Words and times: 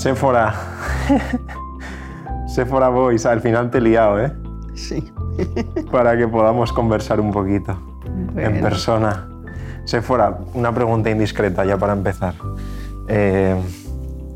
Sephora. 0.00 0.54
Sephora 2.48 2.88
Boys, 2.88 3.26
al 3.26 3.42
final 3.42 3.70
te 3.70 3.76
he 3.76 3.80
liado, 3.82 4.18
¿eh? 4.18 4.32
Sí. 4.74 5.12
Para 5.92 6.16
que 6.16 6.26
podamos 6.26 6.72
conversar 6.72 7.20
un 7.20 7.30
poquito 7.32 7.78
en 8.34 8.62
persona. 8.62 9.28
Sephora, 9.84 10.38
una 10.54 10.72
pregunta 10.72 11.10
indiscreta 11.10 11.66
ya 11.66 11.76
para 11.76 11.92
empezar. 11.92 12.32
Eh, 13.08 13.54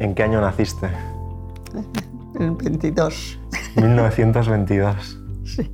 ¿En 0.00 0.14
qué 0.14 0.22
año 0.22 0.38
naciste? 0.42 0.88
El 2.38 2.50
22. 2.50 3.38
1922. 3.76 5.18
Sí. 5.44 5.72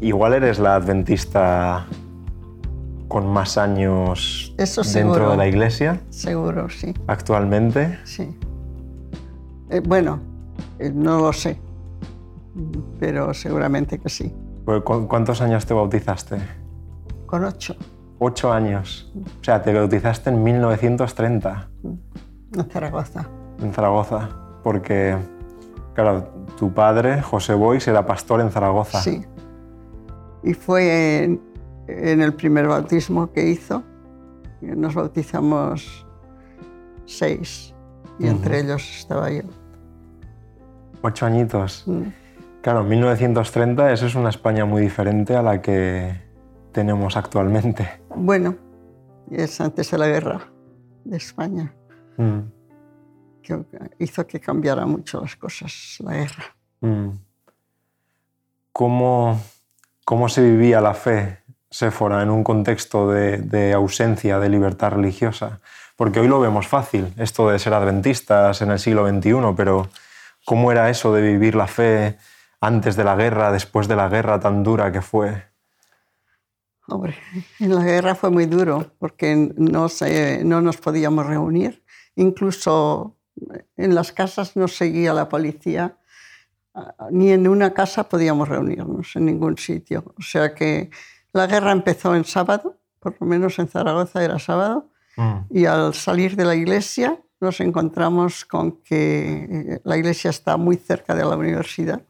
Igual 0.00 0.34
eres 0.34 0.58
la 0.58 0.74
adventista 0.74 1.86
con 3.06 3.28
más 3.32 3.58
años 3.58 4.52
Eso 4.58 4.82
dentro 4.82 5.00
seguro. 5.14 5.30
de 5.30 5.36
la 5.36 5.46
iglesia 5.46 6.00
Seguro, 6.10 6.68
sí. 6.68 6.92
actualmente. 7.06 7.96
Sí. 8.02 8.36
Eh, 9.70 9.80
bueno, 9.86 10.20
eh, 10.78 10.90
no 10.94 11.18
lo 11.20 11.32
sé, 11.32 11.58
pero 13.00 13.34
seguramente 13.34 13.98
que 13.98 14.08
sí. 14.08 14.32
Pues, 14.64 14.82
¿cu- 14.82 15.06
¿Cuántos 15.08 15.40
años 15.40 15.66
te 15.66 15.74
bautizaste? 15.74 16.38
Con 17.26 17.44
ocho, 17.44 17.74
Ocho 18.18 18.50
años. 18.52 19.12
O 19.40 19.44
sea, 19.44 19.60
te 19.60 19.74
bautizaste 19.74 20.30
en 20.30 20.42
1930 20.42 21.68
en 21.84 22.70
Zaragoza. 22.70 23.28
en 23.60 23.72
Zaragoza. 23.74 24.28
Porque, 24.62 25.16
claro, 25.94 26.26
tu 26.58 26.72
padre, 26.72 27.20
José 27.20 27.52
Bois, 27.54 27.86
era 27.86 28.06
pastor 28.06 28.40
en 28.40 28.50
Zaragoza. 28.50 29.02
Sí. 29.02 29.22
Y 30.42 30.54
fue 30.54 31.24
en, 31.24 31.40
en 31.88 32.22
el 32.22 32.32
primer 32.32 32.66
bautismo 32.68 33.30
que 33.32 33.48
hizo. 33.50 33.82
Nos 34.62 34.94
bautizamos 34.94 36.06
seis 37.04 37.74
y 38.18 38.26
entre 38.26 38.60
ellos 38.60 38.82
estaba 38.98 39.30
yo. 39.30 39.42
Ocho 41.02 41.26
añitos. 41.26 41.86
Claro, 42.62 42.82
1930, 42.82 43.92
eso 43.92 44.06
es 44.06 44.14
una 44.14 44.30
España 44.30 44.64
muy 44.64 44.82
diferente 44.82 45.36
a 45.36 45.42
la 45.42 45.62
que 45.62 46.20
tenemos 46.72 47.16
actualmente. 47.16 47.88
Bueno, 48.14 48.56
es 49.30 49.60
antes 49.60 49.90
de 49.90 49.98
la 49.98 50.08
guerra 50.08 50.40
de 51.04 51.16
España, 51.16 51.72
Mm, 52.18 52.50
que 53.42 53.62
hizo 53.98 54.26
que 54.26 54.40
cambiara 54.40 54.86
mucho 54.86 55.20
las 55.20 55.36
cosas 55.36 55.98
la 56.00 56.14
guerra. 56.14 56.44
mm. 56.80 57.08
¿Cómo, 58.72 59.40
¿Cómo 60.04 60.28
se 60.28 60.42
vivía 60.42 60.80
la 60.80 60.94
fe, 60.94 61.38
Séfora, 61.70 62.22
en 62.22 62.30
un 62.30 62.44
contexto 62.44 63.10
de, 63.10 63.38
de 63.38 63.72
ausencia 63.72 64.38
de 64.38 64.48
libertad 64.48 64.92
religiosa? 64.92 65.60
Porque 65.96 66.20
hoy 66.20 66.28
lo 66.28 66.40
vemos 66.40 66.68
fácil, 66.68 67.12
esto 67.16 67.48
de 67.48 67.58
ser 67.58 67.72
adventistas 67.74 68.60
en 68.62 68.70
el 68.70 68.78
siglo 68.78 69.08
XXI, 69.08 69.54
pero 69.56 69.88
¿cómo 70.44 70.70
era 70.70 70.90
eso 70.90 71.12
de 71.14 71.22
vivir 71.22 71.54
la 71.54 71.66
fe 71.66 72.18
antes 72.60 72.96
de 72.96 73.04
la 73.04 73.16
guerra, 73.16 73.50
después 73.50 73.88
de 73.88 73.96
la 73.96 74.08
guerra 74.08 74.38
tan 74.38 74.62
dura 74.62 74.92
que 74.92 75.00
fue? 75.00 75.44
Hombre, 76.88 77.16
en 77.58 77.74
la 77.74 77.82
guerra 77.82 78.14
fue 78.14 78.30
muy 78.30 78.46
duro 78.46 78.92
porque 78.98 79.52
no, 79.56 79.88
se- 79.88 80.44
no 80.44 80.60
nos 80.60 80.76
podíamos 80.76 81.26
reunir. 81.26 81.82
Incluso 82.14 83.16
en 83.76 83.94
las 83.94 84.12
casas 84.12 84.54
nos 84.56 84.76
seguía 84.76 85.12
la 85.12 85.28
policía. 85.28 85.96
Ni 87.10 87.32
en 87.32 87.48
una 87.48 87.72
casa 87.74 88.08
podíamos 88.08 88.48
reunirnos, 88.48 89.16
en 89.16 89.24
ningún 89.24 89.56
sitio. 89.58 90.04
O 90.18 90.22
sea 90.22 90.54
que 90.54 90.90
la 91.32 91.46
guerra 91.46 91.72
empezó 91.72 92.14
en 92.14 92.24
sábado, 92.24 92.76
por 93.00 93.16
lo 93.18 93.26
menos 93.26 93.58
en 93.58 93.66
Zaragoza 93.68 94.22
era 94.22 94.38
sábado, 94.38 94.90
Mm, 95.16 95.38
y 95.50 95.64
al 95.66 95.94
salir 95.94 96.36
de 96.36 96.44
la 96.44 96.54
iglesia 96.54 97.18
nos 97.40 97.60
encontramos 97.60 98.44
con 98.44 98.82
que 98.82 99.46
eh, 99.74 99.80
la 99.84 99.96
iglesia 99.96 100.30
está 100.30 100.56
muy 100.56 100.76
cerca 100.76 101.14
de 101.14 101.24
la 101.24 101.36
universidad. 101.36 102.02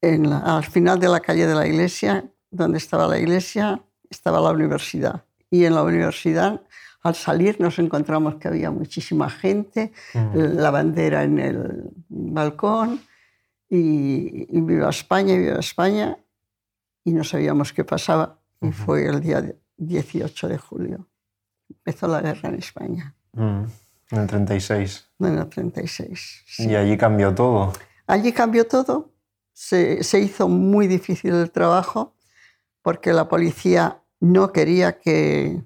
En 0.00 0.30
la- 0.30 0.38
al 0.56 0.64
final 0.64 0.98
de 0.98 1.08
la 1.08 1.20
calle 1.20 1.46
de 1.46 1.54
la 1.54 1.66
iglesia, 1.66 2.24
donde 2.50 2.78
estaba 2.78 3.06
la 3.06 3.18
iglesia, 3.18 3.82
estaba 4.08 4.40
la 4.40 4.50
universidad. 4.50 5.24
Y 5.50 5.64
en 5.64 5.74
la 5.74 5.82
universidad, 5.82 6.62
al 7.02 7.14
salir, 7.14 7.60
nos 7.60 7.78
encontramos 7.78 8.36
que 8.36 8.48
había 8.48 8.70
muchísima 8.70 9.28
gente, 9.30 9.92
la 10.34 10.70
bandera 10.70 11.22
en 11.24 11.38
el 11.38 11.90
balcón, 12.08 13.00
y, 13.68 14.46
y 14.56 14.60
viva 14.60 14.90
España, 14.90 15.36
viva 15.36 15.58
España, 15.60 16.18
y 17.04 17.12
no 17.12 17.22
sabíamos 17.24 17.72
qué 17.72 17.84
pasaba. 17.84 18.38
Y 18.60 18.72
fue 18.72 19.06
el 19.06 19.20
día 19.20 19.54
18 19.76 20.48
de 20.48 20.58
julio. 20.58 21.06
Empezó 21.70 22.08
la 22.08 22.20
guerra 22.20 22.48
en 22.50 22.56
España, 22.56 23.14
mm, 23.32 23.64
En 24.12 24.18
el 24.18 24.26
36. 24.26 25.08
en 25.20 25.38
el 25.38 25.48
36. 25.48 26.42
sí. 26.46 26.68
Y 26.68 26.74
allí 26.76 26.96
cambió 26.98 27.34
todo. 27.34 27.72
Allí 28.06 28.32
cambió 28.32 28.66
todo. 28.66 29.12
Se, 29.52 30.02
se 30.02 30.18
hizo 30.20 30.48
muy 30.48 30.86
difícil 30.88 31.34
el 31.34 31.50
trabajo 31.50 32.14
porque 32.82 33.12
la 33.12 33.28
policía 33.28 34.02
no 34.20 34.52
quería 34.52 34.98
que, 34.98 35.62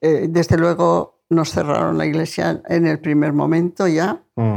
eh, 0.00 0.26
desde 0.28 0.56
luego, 0.58 1.22
nos 1.30 1.50
cerraron 1.50 1.96
la 1.98 2.04
iglesia 2.06 2.62
en 2.68 2.86
el 2.86 3.00
primer 3.00 3.32
momento 3.32 3.88
ya. 3.88 4.22
Mm. 4.36 4.56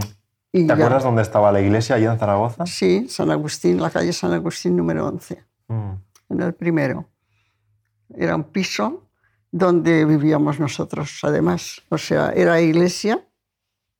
Y 0.51 0.61
¿Te 0.61 0.67
ya- 0.67 0.73
acuerdas 0.75 1.03
dónde 1.03 1.21
estaba 1.21 1.51
la 1.51 1.61
iglesia, 1.61 1.95
allí 1.95 2.05
en 2.05 2.19
Zaragoza? 2.19 2.65
Sí, 2.65 3.07
San 3.09 3.31
Agustín, 3.31 3.81
la 3.81 3.89
calle 3.89 4.13
San 4.13 4.33
Agustín 4.33 4.75
número 4.75 5.07
11, 5.07 5.43
Mm, 5.67 5.93
en 6.29 6.41
el 6.41 6.53
primero. 6.53 7.09
Era 8.15 8.35
un 8.35 8.43
piso 8.43 9.04
donde 9.55 10.03
vivíamos 10.03 10.59
nosotros, 10.59 11.19
además. 11.23 11.81
O 11.87 11.97
sea, 11.97 12.33
era 12.35 12.59
iglesia. 12.59 13.25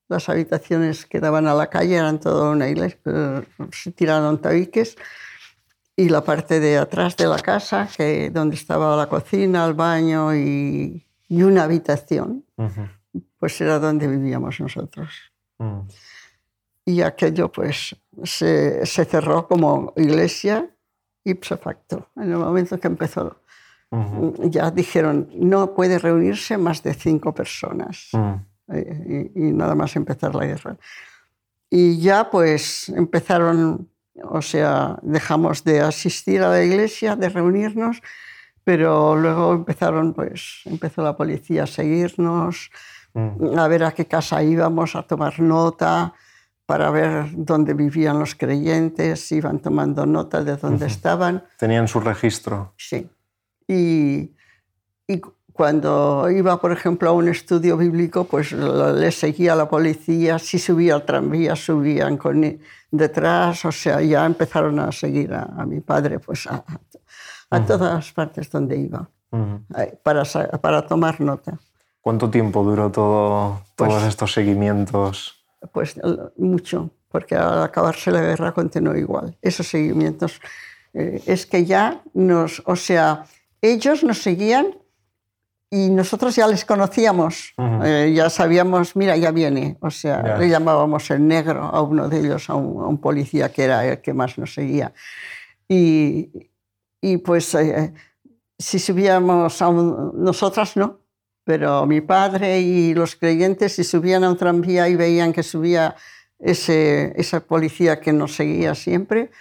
Las 0.10 0.28
habitaciones 0.28 1.06
que 1.06 1.22
daban 1.22 1.48
a 1.48 1.54
la 1.54 1.70
calle 1.70 1.96
eran 1.96 2.20
toda 2.20 2.52
una 2.52 2.68
iglesia. 2.68 3.00
Se 3.72 3.94
tiraron 3.94 4.42
tabiques. 4.42 4.98
Y 5.96 6.10
la 6.10 6.26
parte 6.26 6.60
de 6.60 6.78
atrás 6.78 7.16
de 7.16 7.28
la 7.28 7.40
casa, 7.40 7.88
que, 7.96 8.30
donde 8.32 8.58
estaba 8.58 8.98
la 8.98 9.08
cocina, 9.08 9.66
el 9.66 9.76
baño 9.76 10.36
y, 10.36 11.06
y 11.30 11.42
una 11.42 11.64
habitación, 11.64 12.44
pues 13.40 13.62
era 13.62 13.80
donde 13.80 14.08
vivíamos 14.08 14.60
nosotros. 14.60 15.10
mm. 15.60 15.80
Y 16.88 17.02
aquello 17.02 17.50
pues 17.50 17.96
se, 18.26 18.86
se 18.86 19.06
cerró 19.06 19.48
como 19.48 19.94
iglesia 19.96 20.70
ipso 21.24 21.58
facto. 21.58 22.10
En 22.18 22.32
el 22.32 22.38
momento 22.38 22.78
que 22.78 22.88
empezó, 22.88 23.42
Ujú. 23.92 24.50
ya 24.50 24.72
dijeron, 24.72 25.30
no 25.36 25.74
puede 25.74 26.00
reunirse 26.00 26.58
más 26.58 26.84
de 26.84 26.94
cinco 26.94 27.34
personas. 27.34 28.10
Mm, 28.14 28.34
Eh, 28.74 29.30
y, 29.36 29.48
y 29.50 29.52
nada 29.52 29.76
más 29.76 29.96
empezar 29.96 30.34
la 30.34 30.46
guerra. 30.46 30.76
Y 31.70 32.00
ya 32.00 32.32
pues 32.32 32.90
empezaron, 32.90 33.90
o 34.24 34.42
sea, 34.42 34.98
dejamos 35.04 35.64
de 35.64 35.82
asistir 35.82 36.42
a 36.42 36.50
la 36.50 36.64
iglesia, 36.64 37.16
de 37.16 37.30
reunirnos, 37.30 38.02
pero 38.64 39.16
luego 39.16 39.54
empezaron, 39.54 40.14
pues, 40.14 40.62
empezó 40.66 41.04
la 41.04 41.16
policía 41.16 41.64
a 41.64 41.68
seguirnos, 41.68 42.72
mm. 43.14 43.58
a 43.60 43.68
ver 43.68 43.84
a 43.84 43.92
qué 43.92 44.06
casa 44.08 44.42
íbamos, 44.42 44.96
a 44.96 45.04
tomar 45.04 45.40
nota, 45.40 46.14
para 46.66 46.90
ver 46.90 47.28
dónde 47.34 47.76
vivían 47.76 48.18
los 48.18 48.34
creyentes, 48.34 49.32
iban 49.32 49.60
tomando 49.60 50.08
nota 50.08 50.44
de 50.44 50.58
dónde 50.58 50.88
estaban. 50.88 51.44
Tenían 51.60 51.88
su 51.88 52.00
registro. 52.00 52.74
Sí. 52.78 53.08
Y, 53.68 54.34
y 55.08 55.22
cuando 55.54 56.30
iba, 56.30 56.60
por 56.60 56.72
ejemplo, 56.72 57.10
a 57.10 57.14
un 57.14 57.28
estudio 57.30 57.78
bíblico, 57.78 58.26
pues 58.26 58.52
le 58.52 59.12
seguía 59.12 59.56
la 59.56 59.70
policía. 59.70 60.38
Si 60.40 60.60
subía 60.60 60.96
al 60.96 61.06
tranvía, 61.06 61.56
subían 61.56 62.18
con, 62.18 62.60
detrás. 62.92 63.66
O 63.66 63.72
sea, 63.72 64.02
ya 64.02 64.26
empezaron 64.26 64.80
a 64.80 64.92
seguir 64.92 65.34
a, 65.34 65.44
a 65.58 65.66
mi 65.66 65.80
padre 65.80 66.20
pues 66.20 66.46
a, 66.48 66.64
a 67.50 67.66
todas 67.66 68.12
partes 68.12 68.50
donde 68.52 68.78
iba, 68.78 69.10
Ujú. 69.32 69.62
eh, 69.78 69.98
para, 70.04 70.24
para 70.62 70.86
tomar 70.86 71.22
nota. 71.22 71.58
¿Cuánto 72.02 72.30
tiempo 72.30 72.64
duró 72.64 72.92
todo, 72.92 73.62
todos 73.76 73.94
Pues- 73.94 74.04
estos 74.08 74.34
seguimientos? 74.34 75.42
Pues 75.72 76.00
mucho, 76.38 76.92
porque 77.10 77.34
al 77.36 77.64
acabarse 77.64 78.12
la 78.12 78.22
guerra 78.22 78.52
continuó 78.52 78.96
igual. 78.96 79.36
Esos 79.42 79.68
seguimientos. 79.68 80.40
eh, 80.94 81.24
es 81.26 81.48
que 81.48 81.66
ya 81.66 82.04
nos, 82.14 82.62
o 82.68 82.76
sea, 82.76 83.26
ellos 83.72 84.04
nos 84.04 84.22
seguían 84.22 84.78
y 85.70 85.90
nosotros 85.90 86.36
ya 86.36 86.48
les 86.48 86.64
conocíamos. 86.64 87.54
Eh, 87.84 88.14
ya 88.16 88.30
sabíamos, 88.30 88.96
mira, 88.96 89.18
ya 89.18 89.32
viene. 89.32 89.78
O 89.82 89.92
sea, 89.92 90.38
le 90.38 90.48
llamábamos 90.48 91.10
el 91.12 91.28
negro 91.28 91.64
a 91.64 91.82
uno 91.82 92.08
de 92.08 92.20
ellos, 92.20 92.50
a 92.50 92.56
un, 92.56 92.84
a 92.84 92.88
un 92.88 93.00
policía 93.00 93.52
que 93.52 93.64
era 93.64 93.86
el 93.86 94.02
que 94.02 94.14
más 94.14 94.38
nos 94.38 94.54
seguía. 94.54 94.94
Y, 95.68 96.50
y 97.02 97.18
pues 97.18 97.54
eh, 97.56 97.94
si 98.58 98.80
subíamos 98.80 99.62
a 99.62 99.68
un, 99.68 100.24
nosotras 100.24 100.78
no, 100.78 101.00
pero 101.44 101.86
mi 101.86 102.02
padre 102.02 102.60
y 102.62 102.94
los 102.94 103.16
creyentes 103.16 103.74
si 103.74 103.84
subían 103.84 104.24
a 104.24 104.30
un 104.30 104.38
tranvía 104.38 104.88
y 104.88 104.96
veían 104.96 105.34
que 105.34 105.44
subía 105.44 105.96
ese, 106.40 107.14
esa 107.16 107.42
policía 107.42 108.00
que 108.00 108.14
nos 108.14 108.36
seguía 108.36 108.76
siempre. 108.76 109.32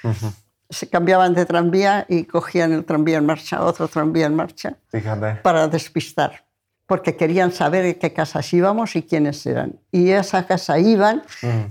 Se 0.71 0.89
cambiaban 0.89 1.35
de 1.35 1.47
tranvía 1.47 2.07
y 2.09 2.25
cogían 2.25 2.73
el 2.73 2.85
tranvía 2.85 3.19
en 3.19 3.27
marcha, 3.27 3.63
otro 3.63 3.89
tranvía 3.89 4.27
en 4.27 4.35
marcha, 4.35 4.77
Fíjate. 4.89 5.41
para 5.43 5.69
despistar. 5.69 6.45
porque 6.87 7.17
querían 7.17 7.51
saber 7.51 7.85
en 7.87 7.95
qué 7.95 8.13
casas 8.13 8.53
íbamos 8.53 8.95
y 8.95 9.03
quiénes 9.03 9.47
eran. 9.47 9.81
Y 9.91 10.11
a 10.11 10.21
esa 10.21 10.47
casa 10.47 10.79
iban 10.79 11.23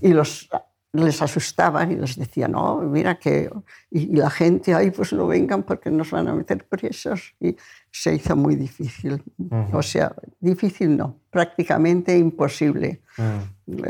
y 0.02 0.10
los, 0.10 0.50
les 0.94 1.22
asustaban 1.22 1.92
y 1.92 1.96
les 1.96 2.18
decían, 2.18 2.52
no, 2.52 2.78
mira 2.78 3.16
que... 3.16 3.50
Y, 3.90 4.16
la 4.16 4.30
gente, 4.30 4.74
ahí 4.76 4.92
pues 4.92 5.12
no 5.12 5.28
vengan 5.28 5.64
porque 5.64 5.90
nos 5.90 6.12
van 6.12 6.28
a 6.28 6.36
meter 6.36 6.66
presos. 6.68 7.34
Y 7.40 7.56
se 7.92 8.14
hizo 8.14 8.36
muy 8.36 8.56
difícil. 8.56 9.24
O 9.72 9.82
sea, 9.82 10.14
difícil 10.40 10.96
no, 10.96 11.20
prácticamente 11.32 12.18
imposible. 12.18 13.02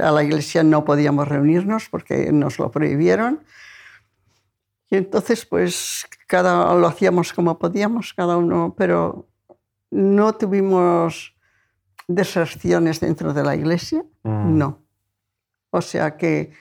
A 0.01 0.11
la 0.11 0.23
iglesia 0.23 0.63
no 0.63 0.85
podíamos 0.85 1.27
reunirnos 1.27 1.89
porque 1.89 2.31
nos 2.31 2.57
lo 2.57 2.71
prohibieron. 2.71 3.41
Y 4.93 4.97
entonces, 4.97 5.43
pues, 5.47 6.05
cada 6.27 6.71
lo 6.75 6.85
hacíamos 6.85 7.33
como 7.33 7.57
podíamos, 7.57 8.13
cada 8.13 8.37
uno, 8.37 8.75
pero 8.77 9.27
no 9.89 10.33
tuvimos 10.33 11.35
deserciones 12.07 12.99
dentro 12.99 13.33
de 13.33 13.41
la 13.41 13.55
iglesia, 13.55 14.05
mm. 14.21 14.55
no. 14.55 14.83
O 15.71 15.81
sea 15.81 16.15
que 16.15 16.51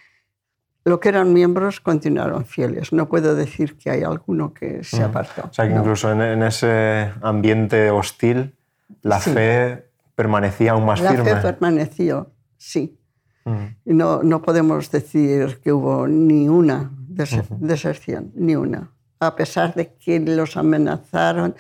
lo 0.87 0.99
que 0.99 1.11
eran 1.11 1.35
miembros 1.35 1.81
continuaron 1.81 2.47
fieles. 2.47 2.91
No 2.95 3.07
puedo 3.07 3.35
decir 3.35 3.77
que 3.77 3.91
hay 3.91 4.03
alguno 4.03 4.55
que 4.55 4.83
se 4.83 5.01
mm. 5.01 5.11
apartó. 5.11 5.43
O 5.51 5.53
sea 5.53 5.69
que 5.69 5.75
incluso 5.75 6.11
en, 6.11 6.43
ese 6.43 7.13
ambiente 7.21 7.91
hostil, 7.91 8.57
la 9.03 9.21
fe 9.21 9.91
permanecía 10.15 10.73
aún 10.73 10.87
más 10.87 11.03
firme. 11.03 11.19
La 11.19 11.37
fe 11.37 11.53
permaneció, 11.53 12.33
sí. 12.57 12.99
Mm. 13.45 13.67
no, 13.85 14.23
no 14.23 14.41
podemos 14.41 14.91
decir 14.91 15.61
que 15.63 15.71
hubo 15.71 16.09
ni 16.09 16.49
una 16.49 16.93
deserción, 17.15 18.33
ni 18.35 18.57
una. 18.57 18.91
A 19.21 19.37
pesar 19.37 19.75
de 19.75 19.95
que 19.95 20.19
los 20.21 20.57
amenazaron, 20.57 21.55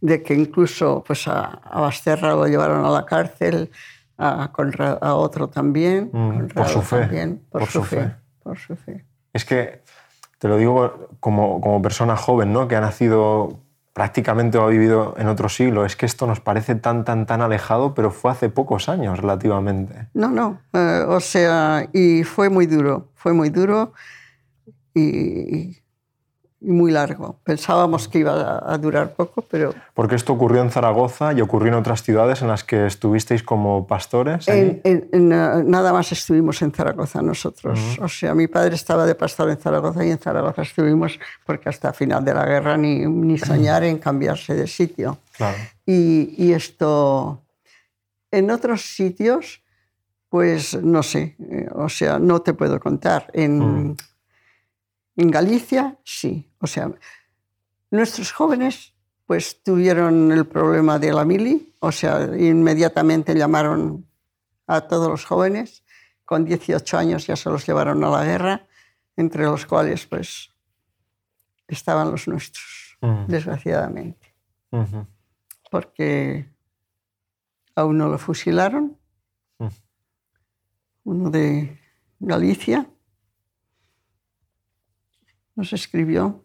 de 0.00 0.22
que 0.22 0.34
incluso 0.34 1.02
pues, 1.06 1.28
a, 1.28 1.44
a 1.44 1.80
Basterra 1.80 2.34
lo 2.34 2.46
llevaron 2.46 2.84
a 2.84 2.90
la 2.90 3.06
cárcel, 3.06 3.70
a, 4.18 4.50
a 5.00 5.14
otro 5.14 5.48
también. 5.48 6.10
Mm, 6.12 6.48
por 6.48 6.68
su 6.68 6.82
fe. 6.82 7.38
por, 7.50 7.66
su, 7.66 7.82
fe. 7.82 8.14
Por 8.42 8.58
su 8.58 8.76
fe. 8.76 9.04
Es 9.32 9.44
que, 9.44 9.82
te 10.38 10.48
lo 10.48 10.56
digo 10.56 11.08
como, 11.20 11.60
como 11.60 11.82
persona 11.82 12.16
joven, 12.16 12.52
¿no? 12.52 12.68
que 12.68 12.76
ha 12.76 12.80
nacido 12.80 13.60
prácticamente 13.92 14.58
o 14.58 14.64
ha 14.64 14.68
vivido 14.68 15.14
en 15.18 15.28
otro 15.28 15.48
siglo. 15.48 15.84
Es 15.84 15.96
que 15.96 16.06
esto 16.06 16.26
nos 16.26 16.40
parece 16.40 16.74
tan, 16.74 17.04
tan, 17.04 17.26
tan 17.26 17.40
alejado, 17.40 17.94
pero 17.94 18.10
fue 18.10 18.30
hace 18.30 18.48
pocos 18.48 18.88
años 18.88 19.18
relativamente. 19.18 20.08
No, 20.14 20.30
no. 20.30 20.60
Eh, 20.72 21.04
o 21.08 21.20
sea, 21.20 21.88
y 21.92 22.24
fue 22.24 22.50
muy 22.50 22.66
duro, 22.66 23.08
fue 23.14 23.32
muy 23.32 23.50
duro 23.50 23.92
y, 24.94 25.76
muy 26.64 26.90
largo. 26.90 27.38
Pensábamos 27.44 28.08
que 28.08 28.20
iba 28.20 28.62
a 28.64 28.78
durar 28.78 29.14
poco, 29.14 29.42
pero... 29.42 29.74
Porque 29.92 30.14
esto 30.14 30.32
ocurrió 30.32 30.62
en 30.62 30.70
Zaragoza 30.70 31.32
y 31.32 31.40
ocurrió 31.40 31.68
en 31.68 31.78
otras 31.78 32.02
ciudades 32.02 32.42
en 32.42 32.48
las 32.48 32.64
que 32.64 32.86
estuvisteis 32.86 33.42
como 33.42 33.86
pastores. 33.86 34.46
En, 34.48 35.28
nada 35.28 35.92
más 35.92 36.10
estuvimos 36.12 36.60
en 36.62 36.72
Zaragoza 36.72 37.22
nosotros. 37.22 37.98
O 38.00 38.08
sea, 38.08 38.34
mi 38.34 38.46
padre 38.46 38.74
estaba 38.74 39.06
de 39.06 39.14
pastor 39.14 39.50
en 39.50 39.58
Zaragoza 39.58 40.04
y 40.04 40.10
en 40.10 40.18
Zaragoza 40.18 40.62
estuvimos 40.62 41.18
porque 41.44 41.68
hasta 41.68 41.92
final 41.92 42.24
de 42.24 42.34
la 42.34 42.46
guerra 42.46 42.76
ni, 42.76 43.06
ni 43.06 43.38
soñar 43.38 43.84
en 43.84 43.98
cambiarse 43.98 44.54
de 44.54 44.66
sitio. 44.66 45.18
Claro. 45.36 45.56
Y, 45.86 46.34
y, 46.38 46.52
esto... 46.52 47.40
En 48.30 48.50
otros 48.50 48.82
sitios, 48.82 49.62
pues 50.28 50.74
no 50.82 51.04
sé, 51.04 51.36
eh, 51.38 51.68
o 51.72 51.88
sea, 51.88 52.18
no 52.18 52.40
te 52.40 52.54
puedo 52.54 52.80
contar. 52.80 53.30
En... 53.32 53.90
Mm. 53.90 53.96
En 55.16 55.30
Galicia, 55.30 55.98
sí. 56.04 56.50
O 56.58 56.66
sea, 56.66 56.92
nuestros 57.90 58.32
jóvenes 58.32 58.94
pues 59.26 59.62
tuvieron 59.62 60.32
el 60.32 60.46
problema 60.46 60.98
de 60.98 61.12
la 61.12 61.24
mili, 61.24 61.74
o 61.80 61.90
sea, 61.92 62.24
inmediatamente 62.36 63.34
llamaron 63.34 64.06
a 64.66 64.82
todos 64.82 65.08
los 65.08 65.24
jóvenes, 65.24 65.82
con 66.24 66.44
18 66.44 66.98
años 66.98 67.26
ya 67.26 67.36
se 67.36 67.48
los 67.50 67.66
llevaron 67.66 68.04
a 68.04 68.10
la 68.10 68.24
guerra, 68.24 68.66
entre 69.16 69.44
los 69.44 69.64
cuales 69.66 70.06
pues 70.06 70.50
estaban 71.68 72.10
los 72.10 72.28
nuestros, 72.28 72.98
desgraciadamente. 73.28 74.34
Porque 75.70 76.46
a 77.74 77.84
uno 77.84 78.08
lo 78.08 78.18
fusilaron, 78.18 78.98
uno 81.04 81.30
de 81.30 81.78
Galicia, 82.18 82.88
nos 85.56 85.72
escribió. 85.72 86.42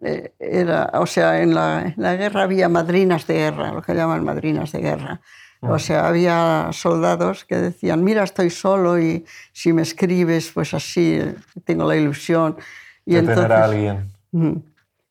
Eh, 0.00 0.32
era, 0.38 0.90
o 0.94 1.06
sea, 1.06 1.42
en 1.42 1.54
la, 1.54 1.94
guerra 1.96 2.44
había 2.44 2.68
madrinas 2.68 3.26
de 3.26 3.34
guerra, 3.34 3.72
lo 3.72 3.82
que 3.82 3.94
llaman 3.94 4.24
madrinas 4.24 4.72
de 4.72 4.80
guerra. 4.80 5.20
O 5.60 5.74
ah. 5.74 5.78
sea, 5.78 6.06
había 6.06 6.70
soldados 6.72 7.44
que 7.44 7.56
decían, 7.56 8.04
mira, 8.04 8.22
estoy 8.22 8.50
solo 8.50 8.98
y 8.98 9.24
si 9.52 9.72
me 9.72 9.82
escribes, 9.82 10.52
pues 10.52 10.72
así 10.72 11.20
tengo 11.64 11.84
la 11.84 11.96
ilusión. 11.96 12.56
Y 13.04 13.14
de 13.14 13.20
entonces, 13.20 13.42
tener 13.42 13.52
a 13.52 13.64
alguien. 13.64 14.12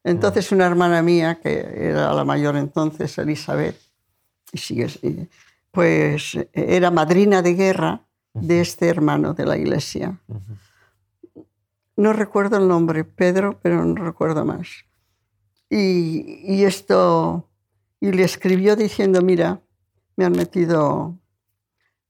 Entonces 0.04 0.52
una 0.54 0.66
hermana 0.66 1.02
mía, 1.02 1.40
que 1.42 1.90
era 1.90 2.14
la 2.14 2.24
mayor 2.24 2.56
entonces, 2.56 3.18
Elizabeth, 3.18 3.76
y 4.54 4.58
sigue, 4.58 4.88
pues 5.72 6.38
era 6.54 6.92
madrina 6.92 7.42
de 7.42 7.54
guerra 7.56 8.02
de 8.34 8.62
este 8.62 8.88
hermano 8.88 9.34
de 9.34 9.46
la 9.46 9.58
iglesia 9.58 10.18
no 11.98 12.14
recuerdo 12.14 12.58
el 12.58 12.68
nombre, 12.68 13.04
Pedro, 13.04 13.60
pero 13.62 13.84
no 13.84 14.06
recuerdo 14.06 14.46
más. 14.46 14.86
Y, 15.70 16.64
esto, 16.64 17.50
y 18.00 18.12
le 18.12 18.24
escribió 18.24 18.76
diciendo, 18.76 19.22
mira, 19.22 19.62
me 20.16 20.24
han 20.24 20.32
metido 20.32 21.18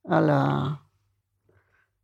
a 0.04 0.22
la, 0.22 0.84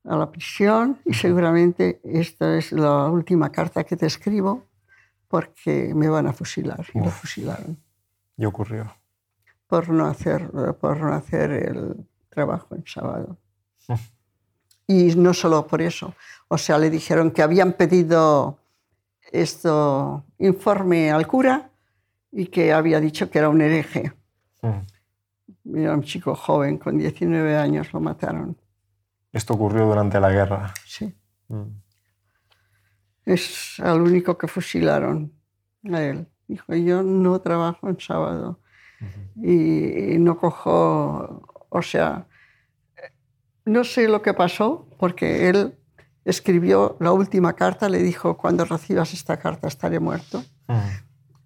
a 0.06 0.16
la 0.16 0.32
prisión 0.32 1.00
y 1.06 1.14
seguramente 1.14 2.02
esta 2.04 2.58
es 2.58 2.72
la 2.72 3.10
última 3.10 3.52
carta 3.52 3.84
que 3.84 3.96
te 3.96 4.08
escribo 4.08 4.66
porque 5.28 5.94
me 5.94 6.10
van 6.10 6.28
a 6.28 6.34
fusilar. 6.34 6.86
Y 6.94 7.00
lo 7.00 7.12
fusilaron. 7.12 7.78
¿Y 8.38 8.46
ocurrió? 8.46 8.96
Por 9.68 9.90
no 9.90 10.06
hacer, 10.06 10.50
por 10.80 11.00
no 11.00 11.14
hacer 11.14 11.52
el 11.52 12.08
trabajo 12.30 12.76
en 12.76 12.84
sábado. 12.88 13.38
Y 14.88 15.16
no 15.16 15.34
solo 15.34 15.66
por 15.66 15.82
eso. 15.82 16.14
O 16.48 16.58
sea, 16.58 16.78
le 16.78 16.90
dijeron 16.90 17.32
que 17.32 17.42
habían 17.42 17.74
pedido 17.74 18.60
esto 19.32 20.26
informe 20.40 21.12
al 21.12 21.26
cura 21.26 21.72
y 22.32 22.48
que 22.48 22.74
había 22.74 23.00
dicho 23.00 23.30
que 23.30 23.40
era 23.40 23.50
un 23.50 23.62
hereje. 23.62 24.14
Mm. 24.62 25.76
Era 25.78 25.94
un 25.94 26.04
chico 26.04 26.36
joven, 26.36 26.78
con 26.78 26.98
19 26.98 27.58
años, 27.58 27.94
lo 27.94 28.00
mataron. 28.00 28.58
Esto 29.32 29.54
ocurrió 29.54 29.86
durante 29.86 30.20
la 30.20 30.30
guerra. 30.30 30.74
Sí. 30.86 31.16
Mm. 31.48 31.64
Es 33.26 33.80
al 33.80 34.02
único 34.02 34.38
que 34.38 34.48
fusilaron 34.48 35.34
a 35.92 36.02
él. 36.02 36.28
Dijo, 36.48 36.76
yo 36.76 37.02
no 37.02 37.40
trabajo 37.40 37.90
en 37.90 38.00
sábado 38.00 38.60
y 39.36 40.18
no 40.20 40.38
cojo, 40.38 41.66
o 41.70 41.82
sea, 41.82 42.28
no 43.66 43.84
sé 43.84 44.08
lo 44.08 44.22
que 44.22 44.34
pasó, 44.34 44.88
porque 44.98 45.50
él 45.50 45.76
escribió 46.26 46.98
la 47.00 47.12
última 47.12 47.54
carta, 47.54 47.90
le 47.90 48.00
dijo, 48.00 48.38
cuando 48.38 48.66
recibas 48.66 49.14
esta 49.14 49.38
carta 49.38 49.68
estaré 49.68 50.00
muerto. 50.00 50.44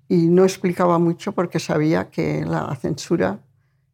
Y 0.07 0.27
no 0.27 0.43
explicaba 0.43 0.99
mucho 0.99 1.33
porque 1.33 1.59
sabía 1.59 2.09
que 2.09 2.45
la 2.45 2.73
censura 2.75 3.39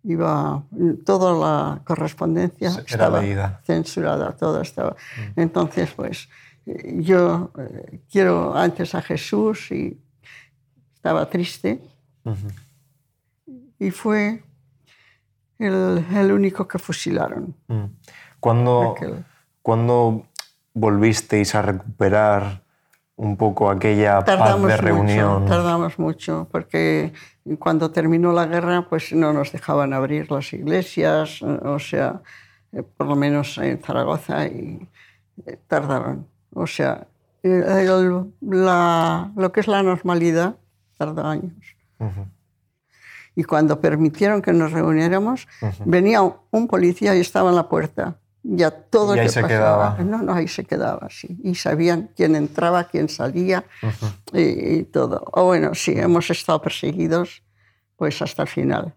iba, 0.04 0.64
toda 1.06 1.34
la 1.34 1.82
correspondencia 1.84 2.70
estaba 2.86 3.62
censurada, 3.64 4.36
todo 4.36 4.62
estaba. 4.62 4.96
Entonces, 5.36 5.92
pues 5.96 6.30
yo 6.66 7.52
eh, 7.58 8.02
quiero 8.12 8.56
antes 8.56 8.96
a 8.96 9.02
Jesús 9.02 9.72
y 9.72 10.00
estaba 10.94 11.30
triste. 11.30 11.82
Y 13.80 13.92
fue 13.92 14.44
el, 15.60 16.32
único 16.32 16.68
que 16.68 16.80
fusilaron. 16.80 17.56
Mm. 17.68 17.86
¿Cuándo, 18.40 18.96
¿Cuándo, 19.62 20.24
volvisteis 20.74 21.56
a 21.56 21.62
recuperar 21.62 22.62
un 23.16 23.38
poco 23.38 23.70
aquella 23.70 24.22
paz 24.22 24.62
de 24.62 24.78
reunión? 24.78 25.46
tardamos 25.46 26.00
mucho, 26.00 26.48
porque 26.52 27.14
cuando 27.60 27.92
terminó 27.92 28.34
la 28.34 28.46
guerra 28.48 28.88
pues 28.90 29.14
no 29.14 29.32
nos 29.34 29.52
dejaban 29.52 29.94
abrir 29.94 30.32
las 30.32 30.52
iglesias, 30.54 31.42
o 31.42 31.80
sea, 31.80 32.22
eh, 32.72 32.84
por 32.84 33.08
lo 33.08 33.16
menos 33.16 33.58
en 33.60 33.80
Zaragoza, 33.80 34.46
y 34.48 34.88
eh, 35.46 35.58
tardaron. 35.68 36.28
O 36.54 36.68
sea, 36.68 37.08
la, 37.44 39.32
lo 39.36 39.52
que 39.52 39.60
es 39.60 39.68
la 39.68 39.84
normalidad 39.84 40.56
tardó 40.98 41.26
años. 41.26 41.76
Y 43.36 43.44
cuando 43.44 43.80
permitieron 43.82 44.42
que 44.42 44.54
nos 44.54 44.72
reuniéramos, 44.72 45.48
venía 45.86 46.22
un 46.22 46.68
policía 46.68 47.16
y 47.16 47.20
estaba 47.20 47.50
en 47.50 47.56
la 47.56 47.68
puerta. 47.68 48.18
Ya 48.44 48.72
todo 48.72 49.16
y 49.16 49.20
ahí 49.20 49.30
se 49.30 49.42
quedaba. 49.44 49.98
No, 50.04 50.22
no, 50.22 50.34
ahí 50.34 50.50
se 50.50 50.66
quedaba, 50.66 51.08
sí. 51.10 51.40
Y 51.44 51.56
sabían 51.56 52.10
quién 52.16 52.36
entraba, 52.36 52.84
quién 52.84 53.08
salía 53.08 53.64
y, 54.34 54.84
todo. 54.84 55.24
O 55.32 55.46
bueno, 55.46 55.74
sí, 55.74 55.94
hemos 55.96 56.30
estado 56.30 56.62
perseguidos 56.62 57.42
pues 57.96 58.22
hasta 58.22 58.42
el 58.42 58.50
final. 58.50 58.94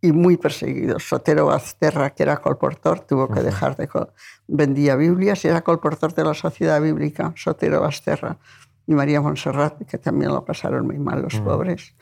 y 0.00 0.12
muy 0.12 0.36
perseguidos. 0.36 1.06
Sotero 1.08 1.50
Azterra, 1.50 2.10
que 2.10 2.22
era 2.22 2.38
colportor, 2.38 3.00
tuvo 3.00 3.28
que 3.28 3.40
dejar 3.40 3.76
de... 3.76 3.88
Vendía 4.46 4.96
Biblias 4.96 5.44
y 5.44 5.48
era 5.48 5.62
colportor 5.62 6.14
de 6.14 6.24
la 6.24 6.34
Sociedad 6.34 6.80
Bíblica, 6.80 7.32
Sotero 7.36 7.84
Azterra. 7.84 8.38
Y 8.86 8.94
María 8.94 9.20
Montserrat, 9.20 9.82
que 9.86 9.98
también 9.98 10.30
lo 10.32 10.44
pasaron 10.44 10.86
muy 10.86 10.98
mal 10.98 11.22
los 11.22 11.38
pobres. 11.40 11.94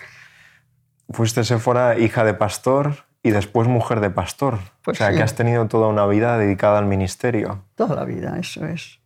Fuiste 1.13 1.45
Séfora 1.45 1.99
hija 1.99 2.25
de 2.25 2.35
pastor 2.35 3.05
y 3.23 3.31
después 3.31 3.69
mujer 3.69 4.01
de 4.01 4.11
pastor. 4.11 4.59
Pues 4.83 4.97
o 4.97 4.99
sea, 4.99 5.11
sí. 5.11 5.17
que 5.17 5.23
has 5.23 5.35
tenido 5.35 5.69
toda 5.69 5.89
una 5.89 6.07
vida 6.07 6.39
dedicada 6.39 6.79
al 6.79 6.87
ministerio. 6.87 7.65
Toda 7.75 7.95
la 7.95 8.05
vida, 8.05 8.39
eso 8.39 8.67
es. 8.67 9.01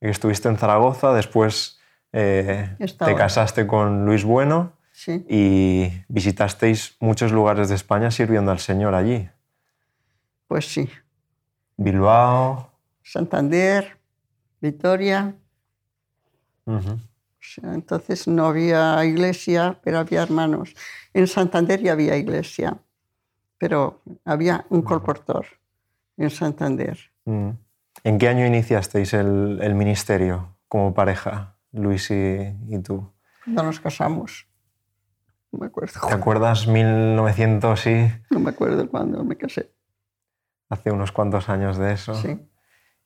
Y 0.00 0.08
estuviste 0.08 0.48
en 0.48 0.56
Zaragoza, 0.56 1.12
después 1.12 1.78
eh, 2.12 2.76
te 2.78 3.14
casaste 3.14 3.66
con 3.66 4.04
Luis 4.04 4.24
Bueno 4.24 4.72
Sí, 4.92 5.24
y 5.28 6.04
visitasteis 6.08 6.96
muchos 7.00 7.32
lugares 7.32 7.70
de 7.70 7.74
España 7.74 8.10
sirviendo 8.10 8.52
al 8.52 8.58
Señor 8.58 8.94
allí. 8.94 9.28
pues 10.46 10.66
sí. 10.66 10.88
Bilbao. 11.78 12.70
Santander, 13.02 13.98
Vitoria. 14.60 15.34
O 16.66 16.80
sea, 16.80 16.96
entonces 17.62 18.26
no 18.28 18.46
había 18.46 19.04
iglesia, 19.04 19.78
pero 19.82 19.98
había 19.98 20.22
hermanos. 20.22 20.74
En 21.12 21.26
Santander 21.26 21.80
ya 21.82 21.92
había 21.92 22.16
iglesia, 22.16 22.78
pero 23.58 24.00
había 24.24 24.64
un 24.70 24.82
colportor 24.82 25.46
en 26.16 26.30
Santander. 26.30 26.98
Mm. 27.24 27.50
¿En 28.04 28.18
qué 28.18 28.28
año 28.28 28.46
iniciasteis 28.46 29.12
el, 29.14 29.58
el 29.62 29.74
ministerio 29.74 30.56
como 30.68 30.94
pareja, 30.94 31.56
Luis 31.72 32.10
y, 32.10 32.54
y 32.68 32.78
tú? 32.82 33.12
Cuando 33.44 33.62
nos 33.64 33.80
casamos. 33.80 34.46
No 35.50 35.58
me 35.58 35.66
acuerdo. 35.66 36.00
¿Te 36.08 36.14
acuerdas 36.14 36.66
1900 36.66 37.86
y 37.86 38.10
No 38.30 38.40
me 38.40 38.50
acuerdo 38.50 38.88
cuándo 38.88 39.22
me 39.24 39.36
casé. 39.36 39.70
hace 40.70 40.90
unos 40.90 41.12
cuantos 41.12 41.48
años 41.50 41.76
de 41.76 41.92
eso? 41.92 42.14
Sí, 42.14 42.38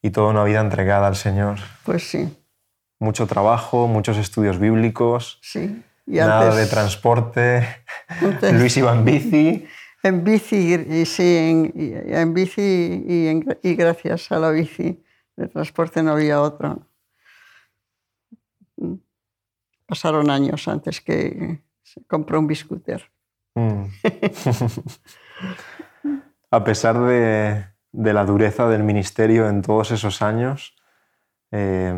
Y 0.02 0.10
toda 0.10 0.30
una 0.30 0.44
vida 0.44 0.60
entregada 0.60 1.08
al 1.08 1.16
Señor. 1.16 1.58
pues 1.84 2.08
sí, 2.08 2.32
Mucho 2.98 3.26
trabajo, 3.26 3.86
muchos 3.88 4.16
estudios 4.16 4.58
bíblicos, 4.58 5.38
sí. 5.42 5.82
Y 6.06 6.16
nada 6.18 6.42
antes, 6.50 6.56
de 6.56 6.66
transporte. 6.66 7.66
antes 8.08 8.52
Luis 8.54 8.76
iba 8.76 8.92
en 8.92 9.04
bici. 9.04 9.66
en 10.02 10.24
bici, 10.24 10.74
y 10.74 11.04
sí, 11.04 11.36
en, 11.36 11.72
en 12.14 12.32
bici 12.34 13.04
y, 13.06 13.26
en- 13.28 13.58
y 13.62 13.74
gracias 13.74 14.30
a 14.30 14.38
la 14.38 14.50
bici 14.50 15.02
de 15.36 15.48
transporte 15.48 16.02
no 16.02 16.12
había 16.12 16.40
otro. 16.40 16.86
Pasaron 19.86 20.30
años 20.30 20.66
antes 20.68 21.00
que 21.00 21.60
se 21.82 22.04
compró 22.04 22.38
un 22.40 22.46
biscooter. 22.46 23.10
Mm. 23.54 23.84
A 26.50 26.64
pesar 26.64 26.98
de, 27.00 27.66
de 27.92 28.12
la 28.12 28.24
dureza 28.24 28.68
del 28.68 28.82
ministerio 28.84 29.48
en 29.48 29.62
todos 29.62 29.90
esos 29.90 30.22
años, 30.22 30.74
eh, 31.50 31.94